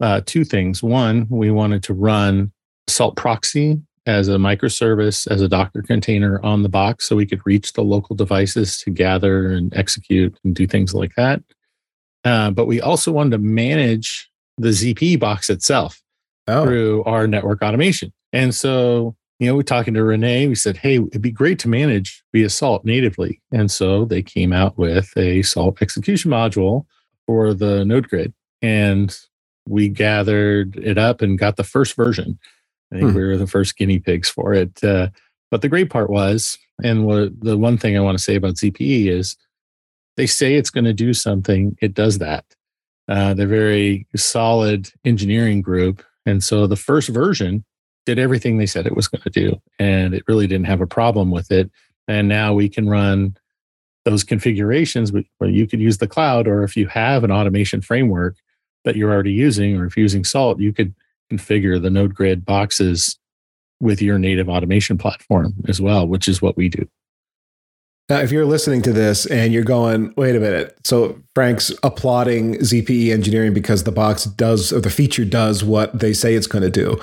[0.00, 0.82] uh, two things.
[0.82, 2.52] One, we wanted to run
[2.88, 7.40] Salt Proxy as a microservice as a Docker container on the box, so we could
[7.44, 11.42] reach the local devices to gather and execute and do things like that.
[12.24, 16.02] Uh, but we also wanted to manage the ZP box itself
[16.48, 16.64] oh.
[16.64, 18.12] through our network automation.
[18.32, 20.46] And so, you know, we're talking to Renee.
[20.46, 23.40] We said, hey, it'd be great to manage via Salt natively.
[23.50, 26.86] And so they came out with a Salt execution module
[27.26, 28.32] for the Nodegrid.
[28.60, 29.16] And
[29.68, 32.38] we gathered it up and got the first version.
[32.92, 33.16] I think hmm.
[33.16, 34.82] we were the first guinea pigs for it.
[34.84, 35.08] Uh,
[35.50, 38.54] but the great part was, and what the one thing I want to say about
[38.54, 39.36] ZPE is
[40.16, 42.44] they say it's going to do something, it does that.
[43.08, 46.02] Uh, they're very solid engineering group.
[46.26, 47.64] And so the first version
[48.06, 49.60] did everything they said it was going to do.
[49.78, 51.70] And it really didn't have a problem with it.
[52.08, 53.36] And now we can run
[54.04, 58.36] those configurations where you could use the cloud, or if you have an automation framework
[58.84, 60.92] that you're already using, or if you're using Salt, you could
[61.32, 63.18] configure the Nodegrid boxes
[63.80, 66.86] with your native automation platform as well, which is what we do.
[68.08, 72.56] Now, if you're listening to this and you're going, wait a minute, so Frank's applauding
[72.56, 76.62] ZPE engineering because the box does, or the feature does what they say it's going
[76.62, 77.00] to do.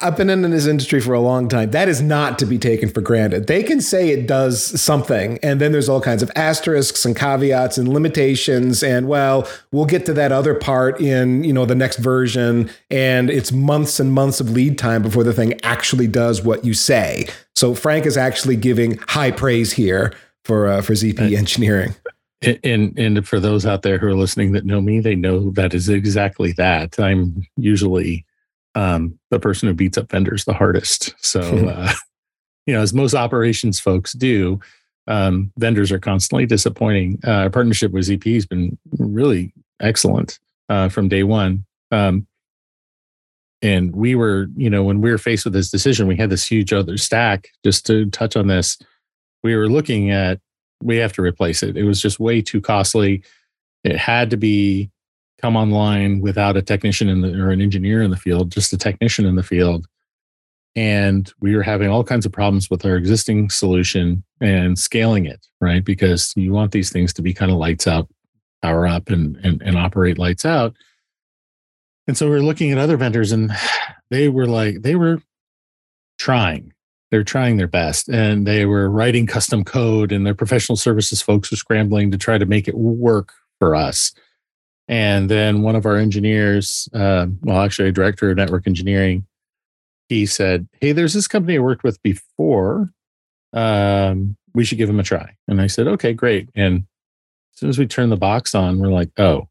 [0.00, 1.70] I, have been in this industry for a long time.
[1.70, 3.46] That is not to be taken for granted.
[3.46, 7.78] They can say it does something, and then there's all kinds of asterisks and caveats
[7.78, 8.82] and limitations.
[8.82, 13.30] And well, we'll get to that other part in you know the next version, and
[13.30, 17.26] it's months and months of lead time before the thing actually does what you say.
[17.54, 20.12] So Frank is actually giving high praise here
[20.44, 21.94] for uh, for ZP engineering.
[22.62, 25.72] And and for those out there who are listening that know me, they know that
[25.72, 26.98] is exactly that.
[26.98, 28.26] I'm usually
[28.74, 31.14] um, the person who beats up vendors the hardest.
[31.24, 31.92] So, uh,
[32.66, 34.60] you know, as most operations folks do,
[35.06, 37.20] um, vendors are constantly disappointing.
[37.26, 41.64] Uh, our partnership with ZP has been really excellent uh, from day one.
[41.90, 42.26] Um,
[43.62, 46.46] and we were, you know, when we were faced with this decision, we had this
[46.46, 47.48] huge other stack.
[47.64, 48.78] Just to touch on this,
[49.42, 50.40] we were looking at
[50.82, 51.76] we have to replace it.
[51.76, 53.22] It was just way too costly.
[53.84, 54.90] It had to be
[55.44, 58.78] come online without a technician in the, or an engineer in the field, just a
[58.78, 59.86] technician in the field.
[60.74, 65.46] And we were having all kinds of problems with our existing solution and scaling it,
[65.60, 65.84] right?
[65.84, 68.08] Because you want these things to be kind of lights out,
[68.62, 70.72] power up, and, and, and operate lights out.
[72.06, 73.52] And so we are looking at other vendors and
[74.08, 75.20] they were like, they were
[76.16, 76.72] trying.
[77.10, 81.50] They're trying their best and they were writing custom code, and their professional services folks
[81.50, 84.14] were scrambling to try to make it work for us.
[84.88, 89.26] And then one of our engineers, uh, well, actually, a director of network engineering,
[90.08, 92.90] he said, Hey, there's this company I worked with before.
[93.52, 95.36] Um, we should give them a try.
[95.48, 96.50] And I said, Okay, great.
[96.54, 96.84] And
[97.54, 99.48] as soon as we turn the box on, we're like, Oh,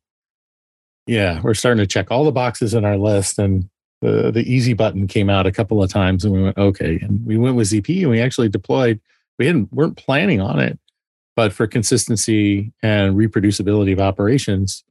[1.08, 3.40] yeah, we're starting to check all the boxes in our list.
[3.40, 3.70] And
[4.02, 7.00] the, the easy button came out a couple of times and we went, Okay.
[7.02, 9.02] And we went with ZP and we actually deployed,
[9.40, 10.78] we hadn't, weren't planning on it,
[11.36, 14.84] but for consistency and reproducibility of operations,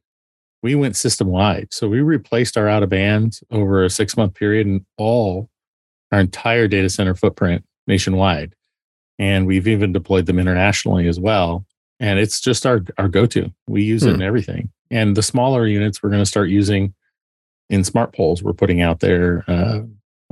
[0.63, 1.67] we went system wide.
[1.71, 5.49] So we replaced our out of band over a six month period and all
[6.11, 8.55] our entire data center footprint nationwide.
[9.19, 11.65] And we've even deployed them internationally as well.
[11.99, 13.53] And it's just our, our go to.
[13.67, 14.09] We use hmm.
[14.09, 14.71] it in everything.
[14.89, 16.93] And the smaller units we're going to start using
[17.69, 19.81] in smart poles we're putting out there uh,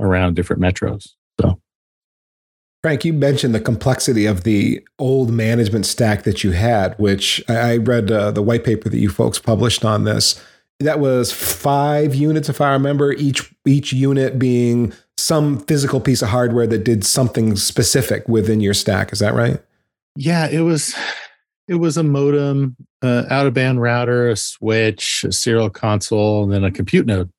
[0.00, 1.10] around different metros.
[1.40, 1.60] So
[2.82, 7.76] Frank, you mentioned the complexity of the old management stack that you had, which I
[7.76, 10.42] read uh, the white paper that you folks published on this.
[10.80, 16.30] That was five units, if I remember, each each unit being some physical piece of
[16.30, 19.12] hardware that did something specific within your stack.
[19.12, 19.62] Is that right?
[20.16, 20.94] Yeah, it was.
[21.68, 26.52] it was a modem, uh, out of band router, a switch, a serial console, and
[26.52, 27.30] then a compute node.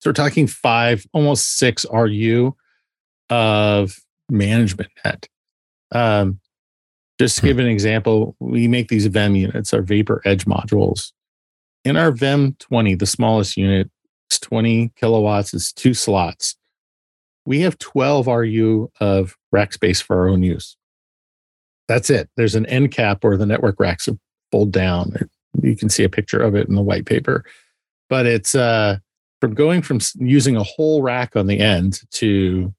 [0.00, 2.56] So we're talking five, almost six RU
[3.30, 4.01] of
[4.32, 5.28] management net.
[5.92, 6.40] Um,
[7.18, 11.12] just to give an example, we make these VEM units, our vapor edge modules.
[11.84, 13.90] In our VEM 20, the smallest unit,
[14.28, 16.56] it's 20 kilowatts, it's two slots.
[17.44, 20.76] We have 12 RU of rack space for our own use.
[21.88, 22.30] That's it.
[22.36, 24.16] There's an end cap where the network racks are
[24.50, 25.14] fold down.
[25.60, 27.44] You can see a picture of it in the white paper.
[28.08, 28.98] But it's uh,
[29.40, 32.72] from going from using a whole rack on the end to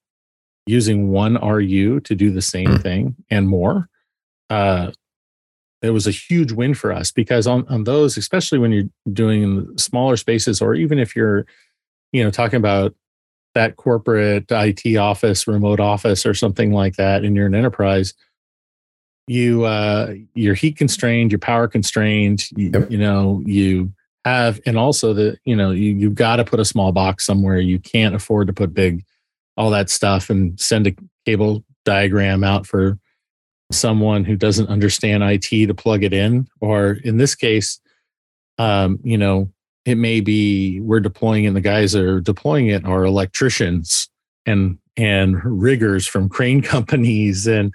[0.66, 2.82] using one RU to do the same mm.
[2.82, 3.90] thing and more.
[4.50, 4.92] Uh,
[5.82, 9.78] it was a huge win for us because on, on those, especially when you're doing
[9.78, 11.46] smaller spaces, or even if you're,
[12.14, 12.96] you know, talking about
[13.54, 18.14] that corporate IT office, remote office, or something like that, and you're an enterprise,
[19.28, 22.50] you uh, you're heat constrained, you're power constrained.
[22.52, 22.92] You, yep.
[22.92, 23.94] you know, you
[24.26, 27.60] have, and also the you know you you've got to put a small box somewhere.
[27.60, 29.04] You can't afford to put big,
[29.58, 30.96] all that stuff, and send a
[31.26, 32.98] cable diagram out for
[33.72, 36.48] someone who doesn't understand IT to plug it in.
[36.62, 37.80] Or in this case,
[38.58, 39.52] um, you know,
[39.86, 44.10] it may be we're deploying and the guys that are deploying it are electricians
[44.46, 47.74] and and riggers from crane companies and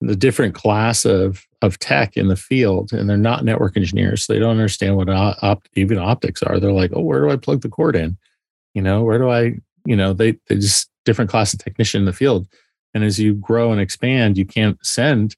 [0.00, 2.92] the different class of of tech in the field.
[2.92, 4.24] And they're not network engineers.
[4.24, 6.60] So they don't understand what op- even optics are.
[6.60, 8.16] They're like oh where do i plug the cord in?
[8.74, 9.54] You know where do i
[9.86, 12.46] you know they they just different class of technician in the field.
[12.94, 15.34] And as you grow and expand you can't send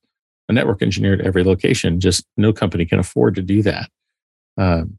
[0.48, 2.00] a network engineer to every location.
[2.00, 3.88] Just no company can afford to do that.
[4.58, 4.98] Um,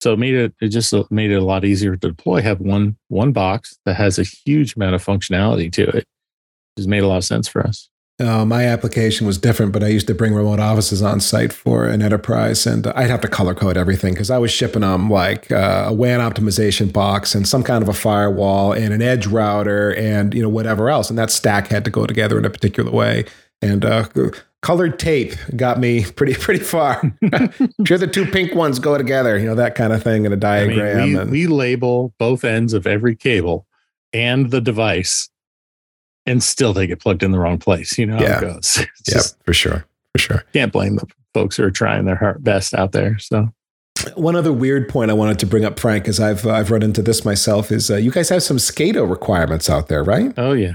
[0.00, 2.96] so it made it it just made it a lot easier to deploy have one
[3.08, 6.06] one box that has a huge amount of functionality to it.
[6.76, 7.88] Just made a lot of sense for us
[8.20, 11.86] uh, my application was different, but I used to bring remote offices on site for
[11.86, 15.50] an enterprise, and I'd have to color code everything because I was shipping them like
[15.50, 19.94] uh, a WAN optimization box and some kind of a firewall and an edge router
[19.94, 22.92] and you know whatever else, and that stack had to go together in a particular
[22.92, 23.24] way.
[23.60, 24.06] And uh,
[24.62, 27.00] colored tape got me pretty pretty far.
[27.84, 30.36] sure, the two pink ones go together, you know that kind of thing in a
[30.36, 30.98] diagram.
[30.98, 33.66] I mean, we, and, we label both ends of every cable
[34.12, 35.30] and the device
[36.26, 37.98] and still they get plugged in the wrong place.
[37.98, 38.34] You know yeah.
[38.34, 38.86] how it goes.
[39.08, 39.84] yeah, for sure.
[40.12, 40.44] For sure.
[40.52, 43.18] Can't blame the folks who are trying their best out there.
[43.18, 43.52] So
[44.14, 47.02] one other weird point I wanted to bring up, Frank, is I've I've run into
[47.02, 47.72] this myself.
[47.72, 50.32] Is uh, you guys have some SCADA requirements out there, right?
[50.36, 50.74] Oh yeah.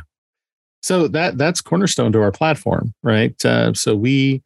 [0.82, 3.44] So that that's cornerstone to our platform, right?
[3.46, 4.42] Uh, so we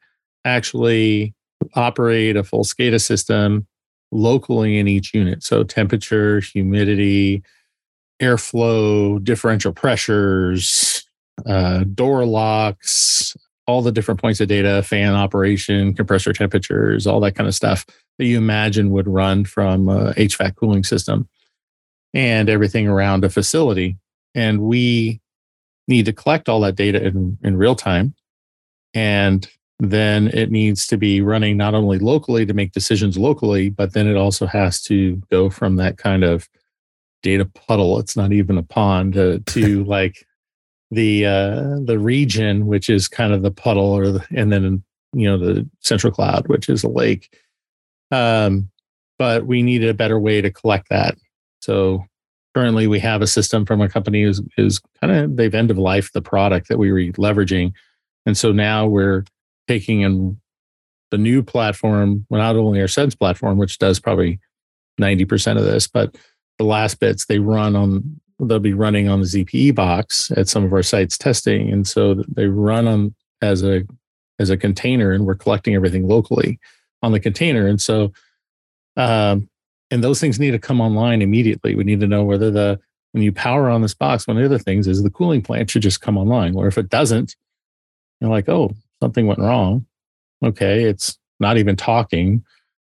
[0.46, 1.34] actually
[1.76, 3.68] operate a full SCADA system
[4.12, 5.44] locally in each unit.
[5.44, 7.44] So temperature, humidity,
[8.22, 10.93] airflow, differential pressures,
[11.46, 13.36] uh, door locks,
[13.68, 17.86] all the different points of data, fan operation, compressor temperatures, all that kind of stuff
[18.18, 21.28] that you imagine would run from a HVAC cooling system
[22.14, 23.98] and everything around a facility.
[24.36, 25.22] And we
[25.88, 28.14] need to collect all that data in, in real time.
[28.94, 29.48] And
[29.80, 34.08] then it needs to be running not only locally to make decisions locally, but then
[34.08, 36.48] it also has to go from that kind of
[37.22, 38.00] data puddle.
[38.00, 40.26] It's not even a pond uh, to like
[40.94, 44.84] the uh, the region, which is kind of the puddle, or the, and then
[45.14, 47.38] you know the central cloud, which is a lake.
[48.12, 48.70] Um,
[49.18, 51.16] but we needed a better way to collect that.
[51.62, 52.06] So
[52.56, 55.78] currently, we have a system from a company who's is kind of they've end of
[55.78, 57.74] life the product that we were leveraging,
[58.26, 59.26] and so now we're
[59.68, 60.40] taking in
[61.12, 64.40] the new platform, well, not only our Synse platform, which does probably
[64.98, 66.16] ninety percent of this, but
[66.58, 70.64] the last bits they run on they'll be running on the ZPE box at some
[70.64, 73.84] of our sites testing, and so they run on as a
[74.40, 76.60] as a container, and we're collecting everything locally
[77.02, 78.12] on the container, and so
[78.98, 79.50] um,
[79.92, 81.76] and those things need to come online immediately.
[81.76, 82.80] We need to know whether the
[83.12, 85.70] when you power on this box, one of the other things is the cooling plant
[85.70, 86.56] should just come online.
[86.56, 87.36] Or if it doesn't,
[88.20, 88.72] you're like, oh,
[89.02, 89.86] something went wrong.
[90.44, 92.44] Okay, it's not even talking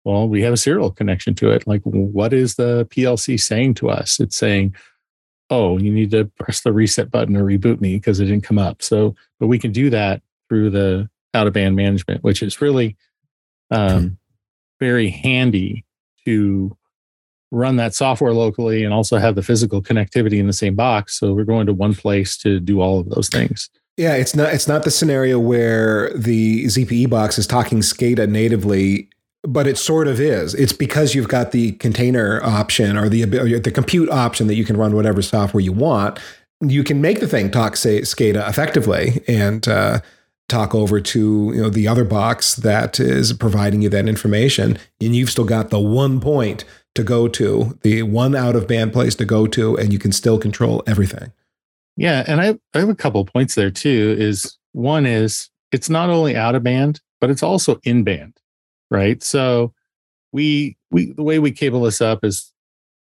[0.08, 1.68] well, we have a serial connection to it.
[1.68, 4.22] Like, what is the PLC saying to us?
[4.22, 4.74] It's saying,
[5.50, 8.60] oh, you need to press the reset button or reboot me because it didn't come
[8.60, 8.82] up.
[8.82, 12.98] So, but we can do that through the out of band management, which is really
[13.72, 14.08] um, hmm.
[14.80, 15.86] very handy
[16.26, 16.76] to
[17.52, 21.18] run that software locally and also have the physical connectivity in the same box.
[21.18, 23.70] So we're going to one place to do all of those things.
[23.96, 29.10] Yeah, it's not it's not the scenario where the ZPE box is talking SCADA natively
[29.44, 30.54] but it sort of is.
[30.56, 34.78] It's because you've got the container option or the the compute option that you can
[34.78, 36.20] run whatever software you want.
[36.62, 40.00] You can make the thing talk say SCADA effectively, and uh,
[40.50, 45.16] talk over to you know the other box that is providing you that information and
[45.16, 46.64] you've still got the one point
[46.96, 50.12] to go to the one out of band place to go to and you can
[50.12, 51.32] still control everything
[51.98, 56.10] yeah and i, I have a couple points there too is one is it's not
[56.10, 58.40] only out of band but it's also in band
[58.90, 59.74] right so
[60.32, 62.52] we we the way we cable this up is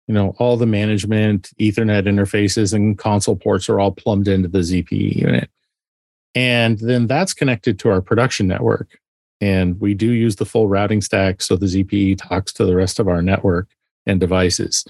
[0.07, 4.61] you know all the management ethernet interfaces and console ports are all plumbed into the
[4.61, 5.51] zpe unit
[6.37, 9.01] and then that's connected to our production network.
[9.41, 13.01] And we do use the full routing stack so the ZPE talks to the rest
[13.01, 13.69] of our network
[14.05, 14.85] and devices.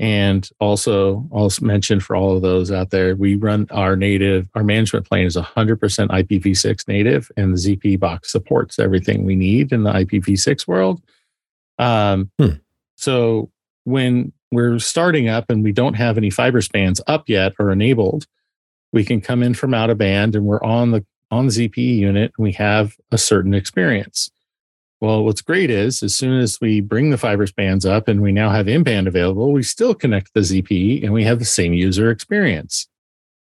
[0.00, 4.64] And also, I'll mention for all of those out there, we run our native, our
[4.64, 9.84] management plane is 100% IPv6 native, and the ZPE box supports everything we need in
[9.84, 11.00] the IPv6 world.
[11.78, 12.54] Um, hmm.
[12.96, 13.50] So
[13.84, 18.26] when we're starting up and we don't have any fiber spans up yet or enabled,
[18.92, 21.96] we can come in from out of band and we're on the on the ZPE
[21.96, 24.30] unit and we have a certain experience.
[25.04, 28.32] Well, what's great is as soon as we bring the fiber spans up and we
[28.32, 31.74] now have in band available, we still connect the ZPE and we have the same
[31.74, 32.88] user experience.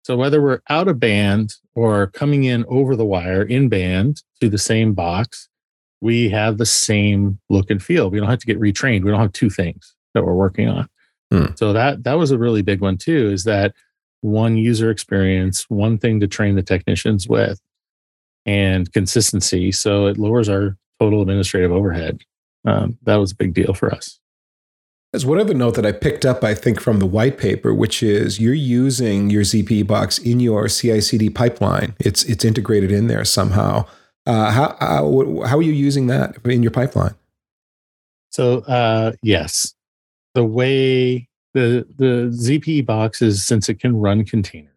[0.04, 4.50] So whether we're out of band or coming in over the wire in band to
[4.50, 5.48] the same box,
[6.02, 8.10] we have the same look and feel.
[8.10, 9.06] We don't have to get retrained.
[9.06, 10.89] We don't have two things that we're working on.
[11.32, 11.45] Hmm.
[11.56, 13.30] So that that was a really big one too.
[13.32, 13.74] Is that
[14.20, 17.62] one user experience, one thing to train the technicians with,
[18.45, 19.72] and consistency.
[19.72, 22.22] So it lowers our total administrative overhead.
[22.66, 24.20] Um, that was a big deal for us.
[25.14, 28.04] There's one other note that I picked up, I think, from the white paper, which
[28.04, 31.95] is you're using your ZPE box in your CI/CD pipeline.
[32.00, 33.86] It's it's integrated in there somehow.
[34.26, 37.16] Uh, how, how how are you using that in your pipeline?
[38.32, 39.74] So uh, yes,
[40.36, 44.74] the way the the ZPE box is since it can run containers.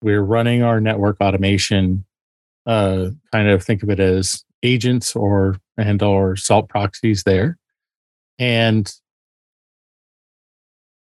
[0.00, 2.04] We're running our network automation.
[2.64, 7.58] Uh, kind of think of it as agents or and or salt proxies there,
[8.38, 8.92] and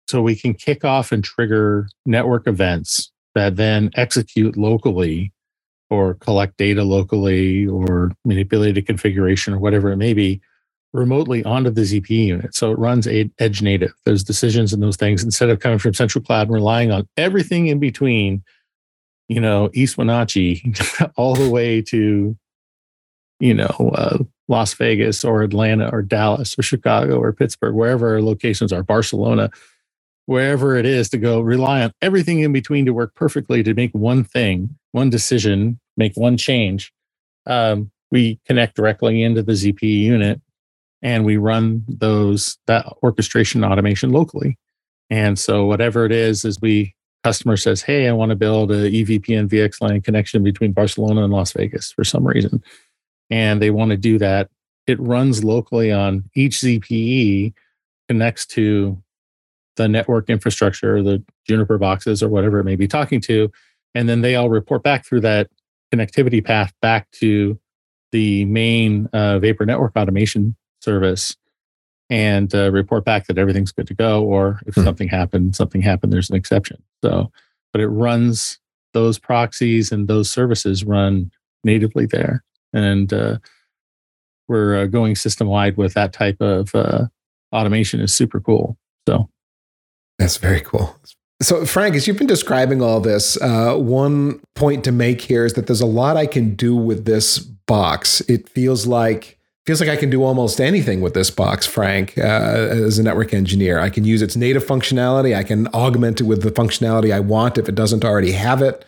[0.08, 5.32] so we can kick off and trigger network events that then execute locally
[5.90, 10.40] or collect data locally or manipulate a configuration or whatever it may be
[10.92, 12.54] remotely onto the ZPE unit.
[12.54, 13.92] So it runs edge native.
[14.04, 17.66] Those decisions and those things instead of coming from central cloud and relying on everything
[17.66, 18.42] in between,
[19.28, 20.72] you know, East Wenatchee
[21.16, 22.36] all the way to,
[23.40, 24.18] you know, uh,
[24.48, 29.50] Las Vegas or Atlanta or Dallas or Chicago or Pittsburgh, wherever our locations are, Barcelona,
[30.26, 33.92] wherever it is to go rely on everything in between to work perfectly to make
[33.92, 36.92] one thing, one decision, make one change.
[37.46, 40.40] Um, we connect directly into the ZPE unit
[41.02, 44.58] and we run those that orchestration automation locally.
[45.10, 48.88] And so whatever it is, as we customer says, "Hey, I want to build a
[48.88, 52.62] EVPN VXLAN connection between Barcelona and Las Vegas for some reason,"
[53.30, 54.50] and they want to do that,
[54.86, 57.52] it runs locally on each ZPE,
[58.08, 59.02] connects to
[59.76, 63.50] the network infrastructure, the Juniper boxes, or whatever it may be talking to,
[63.94, 65.48] and then they all report back through that
[65.92, 67.58] connectivity path back to
[68.12, 71.36] the main uh, Vapor Network automation service
[72.08, 74.22] and uh, report back that everything's good to go.
[74.24, 74.84] Or if mm-hmm.
[74.84, 76.82] something happened, something happened, there's an exception.
[77.04, 77.30] So,
[77.72, 78.58] but it runs
[78.92, 81.30] those proxies and those services run
[81.64, 82.44] natively there.
[82.72, 83.38] And uh,
[84.48, 87.06] we're uh, going system wide with that type of uh,
[87.52, 88.76] automation is super cool.
[89.08, 89.28] So
[90.18, 90.98] that's very cool.
[91.42, 95.52] So, Frank, as you've been describing all this, uh, one point to make here is
[95.52, 98.22] that there's a lot I can do with this box.
[98.22, 102.20] It feels like feels like I can do almost anything with this box, Frank, uh,
[102.22, 103.80] as a network engineer.
[103.80, 105.36] I can use its native functionality.
[105.36, 108.84] I can augment it with the functionality I want if it doesn't already have it.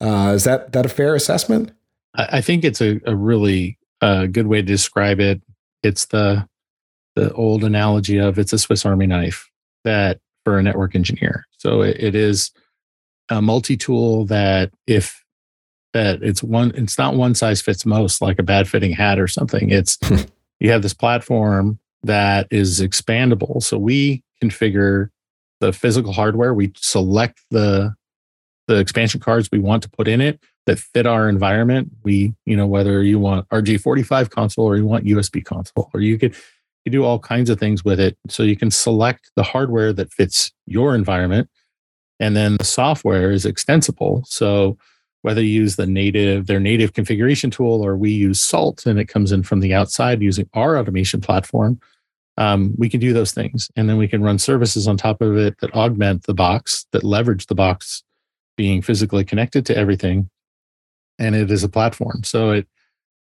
[0.00, 1.72] Uh, is that that a fair assessment?
[2.14, 5.42] I think it's a, a really uh, good way to describe it.
[5.82, 6.48] It's the
[7.14, 9.50] the old analogy of it's a Swiss Army knife
[9.84, 11.46] that for a network engineer.
[11.58, 12.52] So it, it is
[13.28, 15.24] a multi-tool that if
[15.92, 19.26] that it's one it's not one size fits most like a bad fitting hat or
[19.26, 19.98] something it's
[20.60, 25.08] you have this platform that is expandable so we configure
[25.60, 27.94] the physical hardware we select the
[28.68, 31.90] the expansion cards we want to put in it that fit our environment.
[32.04, 36.18] We you know whether you want RJ45 console or you want usb console or you
[36.18, 36.36] could
[36.84, 38.16] you do all kinds of things with it.
[38.28, 41.50] So you can select the hardware that fits your environment
[42.20, 44.22] and then the software is extensible.
[44.26, 44.78] So
[45.22, 49.06] whether you use the native their native configuration tool or we use salt and it
[49.06, 51.80] comes in from the outside using our automation platform
[52.38, 53.68] um, we can do those things.
[53.74, 57.02] And then we can run services on top of it that augment the box that
[57.02, 58.04] leverage the box
[58.58, 60.28] being physically connected to everything
[61.18, 62.24] and it is a platform.
[62.24, 62.66] So it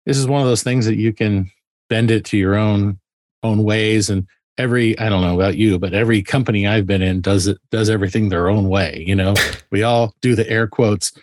[0.05, 1.51] this is one of those things that you can
[1.87, 2.99] bend it to your own
[3.43, 4.27] own ways and
[4.57, 7.91] every I don't know about you, but every company I've been in does it does
[7.91, 9.03] everything their own way.
[9.05, 9.35] You know,
[9.71, 11.13] we all do the air quotes.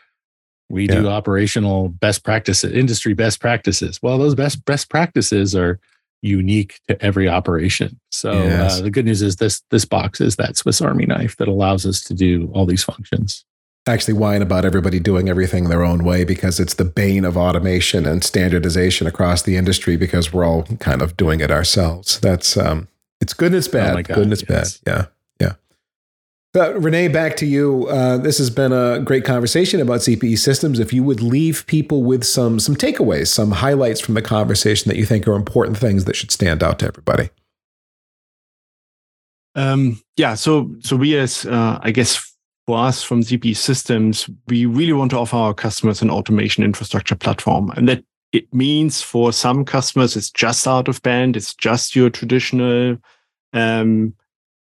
[0.69, 1.01] We yeah.
[1.01, 4.01] do operational best practices, industry best practices.
[4.03, 5.81] Well, those best best practices are
[6.23, 7.99] unique to every operation.
[8.11, 8.79] So uh, yes.
[8.79, 11.85] uh, the good news is this this box is that Swiss Army knife that allows
[11.85, 13.45] us to do all these functions.
[13.89, 18.05] Actually, whine about everybody doing everything their own way because it's the bane of automation
[18.05, 22.19] and standardization across the industry because we're all kind of doing it ourselves.
[22.19, 22.89] That's um,
[23.21, 23.93] it's good and it's bad.
[23.93, 24.79] Oh God, good and it's yes.
[24.79, 25.09] bad.
[25.41, 25.55] Yeah,
[26.57, 26.61] yeah.
[26.61, 27.87] Uh, Renee, back to you.
[27.89, 30.81] Uh, this has been a great conversation about ZPE systems.
[30.81, 34.97] If you would leave people with some some takeaways, some highlights from the conversation that
[34.97, 37.31] you think are important things that should stand out to everybody.
[39.55, 40.35] Um, yeah.
[40.35, 42.36] So so we as uh, I guess
[42.67, 47.15] for us from ZPE Systems, we really want to offer our customers an automation infrastructure
[47.15, 51.95] platform, and that it means for some customers it's just out of band it's just
[51.95, 52.99] your traditional
[53.53, 54.13] um,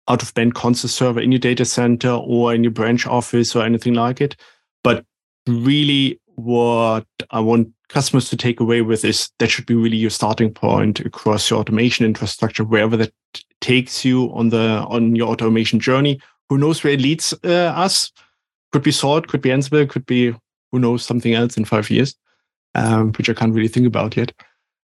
[0.07, 3.65] out of band console server in your data center or in your branch office or
[3.65, 4.35] anything like it.
[4.83, 5.03] But
[5.47, 10.09] really what i want customers to take away with is that should be really your
[10.09, 13.11] starting point across your automation infrastructure wherever that
[13.61, 16.19] takes you on the on your automation journey
[16.49, 18.11] who knows where it leads uh, us
[18.71, 20.33] could be salt could be ansible could be
[20.71, 22.15] who knows something else in five years
[22.75, 24.33] um, which I can't really think about yet.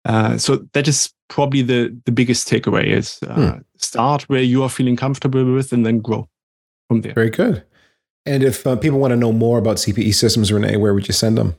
[0.04, 3.58] Uh, so that is probably the the biggest takeaway: is uh, hmm.
[3.76, 6.28] start where you are feeling comfortable with, and then grow
[6.88, 7.14] from there.
[7.14, 7.64] Very good.
[8.24, 11.14] And if uh, people want to know more about ZPE systems, Renee, where would you
[11.14, 11.56] send them?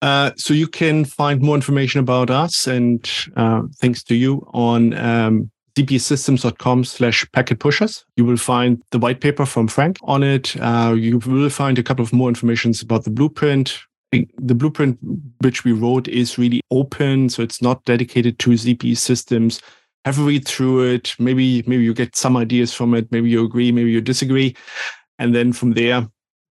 [0.00, 4.94] Uh, so you can find more information about us and uh, thanks to you on
[4.94, 8.04] um, zpesystems.com slash packet pushers.
[8.16, 10.54] You will find the white paper from Frank on it.
[10.60, 13.78] Uh, you will find a couple of more informations about the blueprint,
[14.10, 14.98] the blueprint
[15.40, 19.60] which we wrote is really open, so it's not dedicated to ZPE systems.
[20.04, 21.14] Have a read through it.
[21.18, 23.10] Maybe maybe you get some ideas from it.
[23.12, 23.72] Maybe you agree.
[23.72, 24.54] Maybe you disagree,
[25.18, 26.08] and then from there,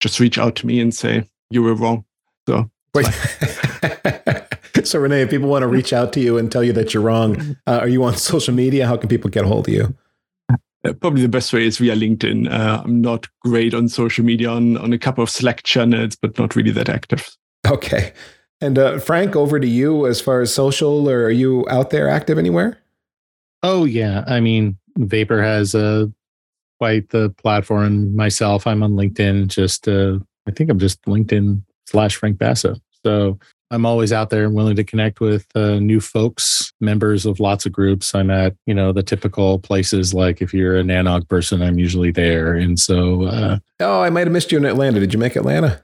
[0.01, 2.05] just reach out to me and say you were wrong.
[2.47, 2.69] So.
[4.75, 4.87] Wait.
[4.87, 7.03] so Renee, if people want to reach out to you and tell you that you're
[7.03, 8.87] wrong, uh, are you on social media?
[8.87, 9.95] How can people get a hold of you?
[10.85, 12.51] Uh, probably the best way is via LinkedIn.
[12.51, 16.37] Uh, I'm not great on social media on, on a couple of Slack channels, but
[16.37, 17.35] not really that active.
[17.65, 18.13] Okay.
[18.61, 22.07] And uh, Frank, over to you as far as social, or are you out there
[22.07, 22.77] active anywhere?
[23.63, 26.05] Oh yeah, I mean, Vapor has uh,
[26.79, 28.15] quite the platform.
[28.15, 29.47] Myself, I'm on LinkedIn.
[29.47, 32.75] Just uh, I think I'm just LinkedIn slash Frank Basso.
[33.03, 33.39] So
[33.71, 37.65] I'm always out there and willing to connect with uh, new folks, members of lots
[37.65, 38.13] of groups.
[38.13, 42.11] I'm at, you know, the typical places like if you're a Nanog person, I'm usually
[42.11, 42.53] there.
[42.53, 44.99] And so, uh, oh, I might have missed you in Atlanta.
[44.99, 45.81] Did you make Atlanta?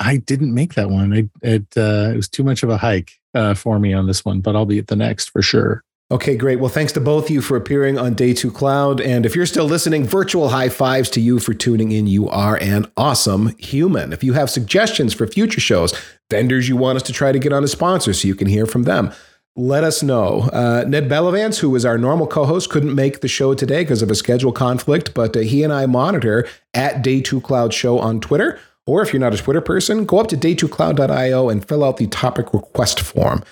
[0.00, 1.12] I didn't make that one.
[1.12, 4.24] It it, uh, it was too much of a hike uh, for me on this
[4.24, 5.82] one, but I'll be at the next for sure.
[6.10, 6.58] Okay, great.
[6.58, 8.98] Well, thanks to both of you for appearing on Day 2 Cloud.
[8.98, 12.06] And if you're still listening, virtual high fives to you for tuning in.
[12.06, 14.14] You are an awesome human.
[14.14, 15.92] If you have suggestions for future shows,
[16.30, 18.64] vendors you want us to try to get on as sponsors so you can hear
[18.64, 19.12] from them,
[19.54, 20.48] let us know.
[20.50, 24.00] Uh, Ned Bellavance, who is our normal co host, couldn't make the show today because
[24.00, 27.98] of a schedule conflict, but uh, he and I monitor at Day 2 Cloud Show
[27.98, 28.58] on Twitter.
[28.86, 32.06] Or if you're not a Twitter person, go up to day2cloud.io and fill out the
[32.06, 33.44] topic request form.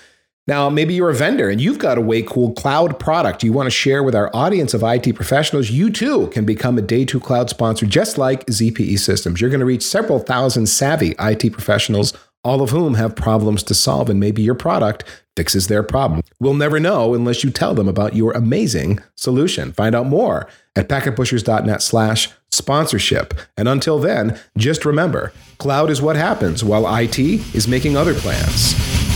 [0.47, 3.67] Now, maybe you're a vendor and you've got a way cool cloud product you want
[3.67, 5.69] to share with our audience of IT professionals.
[5.69, 9.41] You too can become a Day 2 Cloud sponsor just like ZPE Systems.
[9.41, 12.13] You're going to reach several thousand savvy IT professionals,
[12.45, 15.03] all of whom have problems to solve, and maybe your product
[15.35, 16.21] fixes their problem.
[16.39, 19.73] We'll never know unless you tell them about your amazing solution.
[19.73, 23.33] Find out more at packetpushers.net slash sponsorship.
[23.57, 29.06] And until then, just remember, cloud is what happens while IT is making other plans.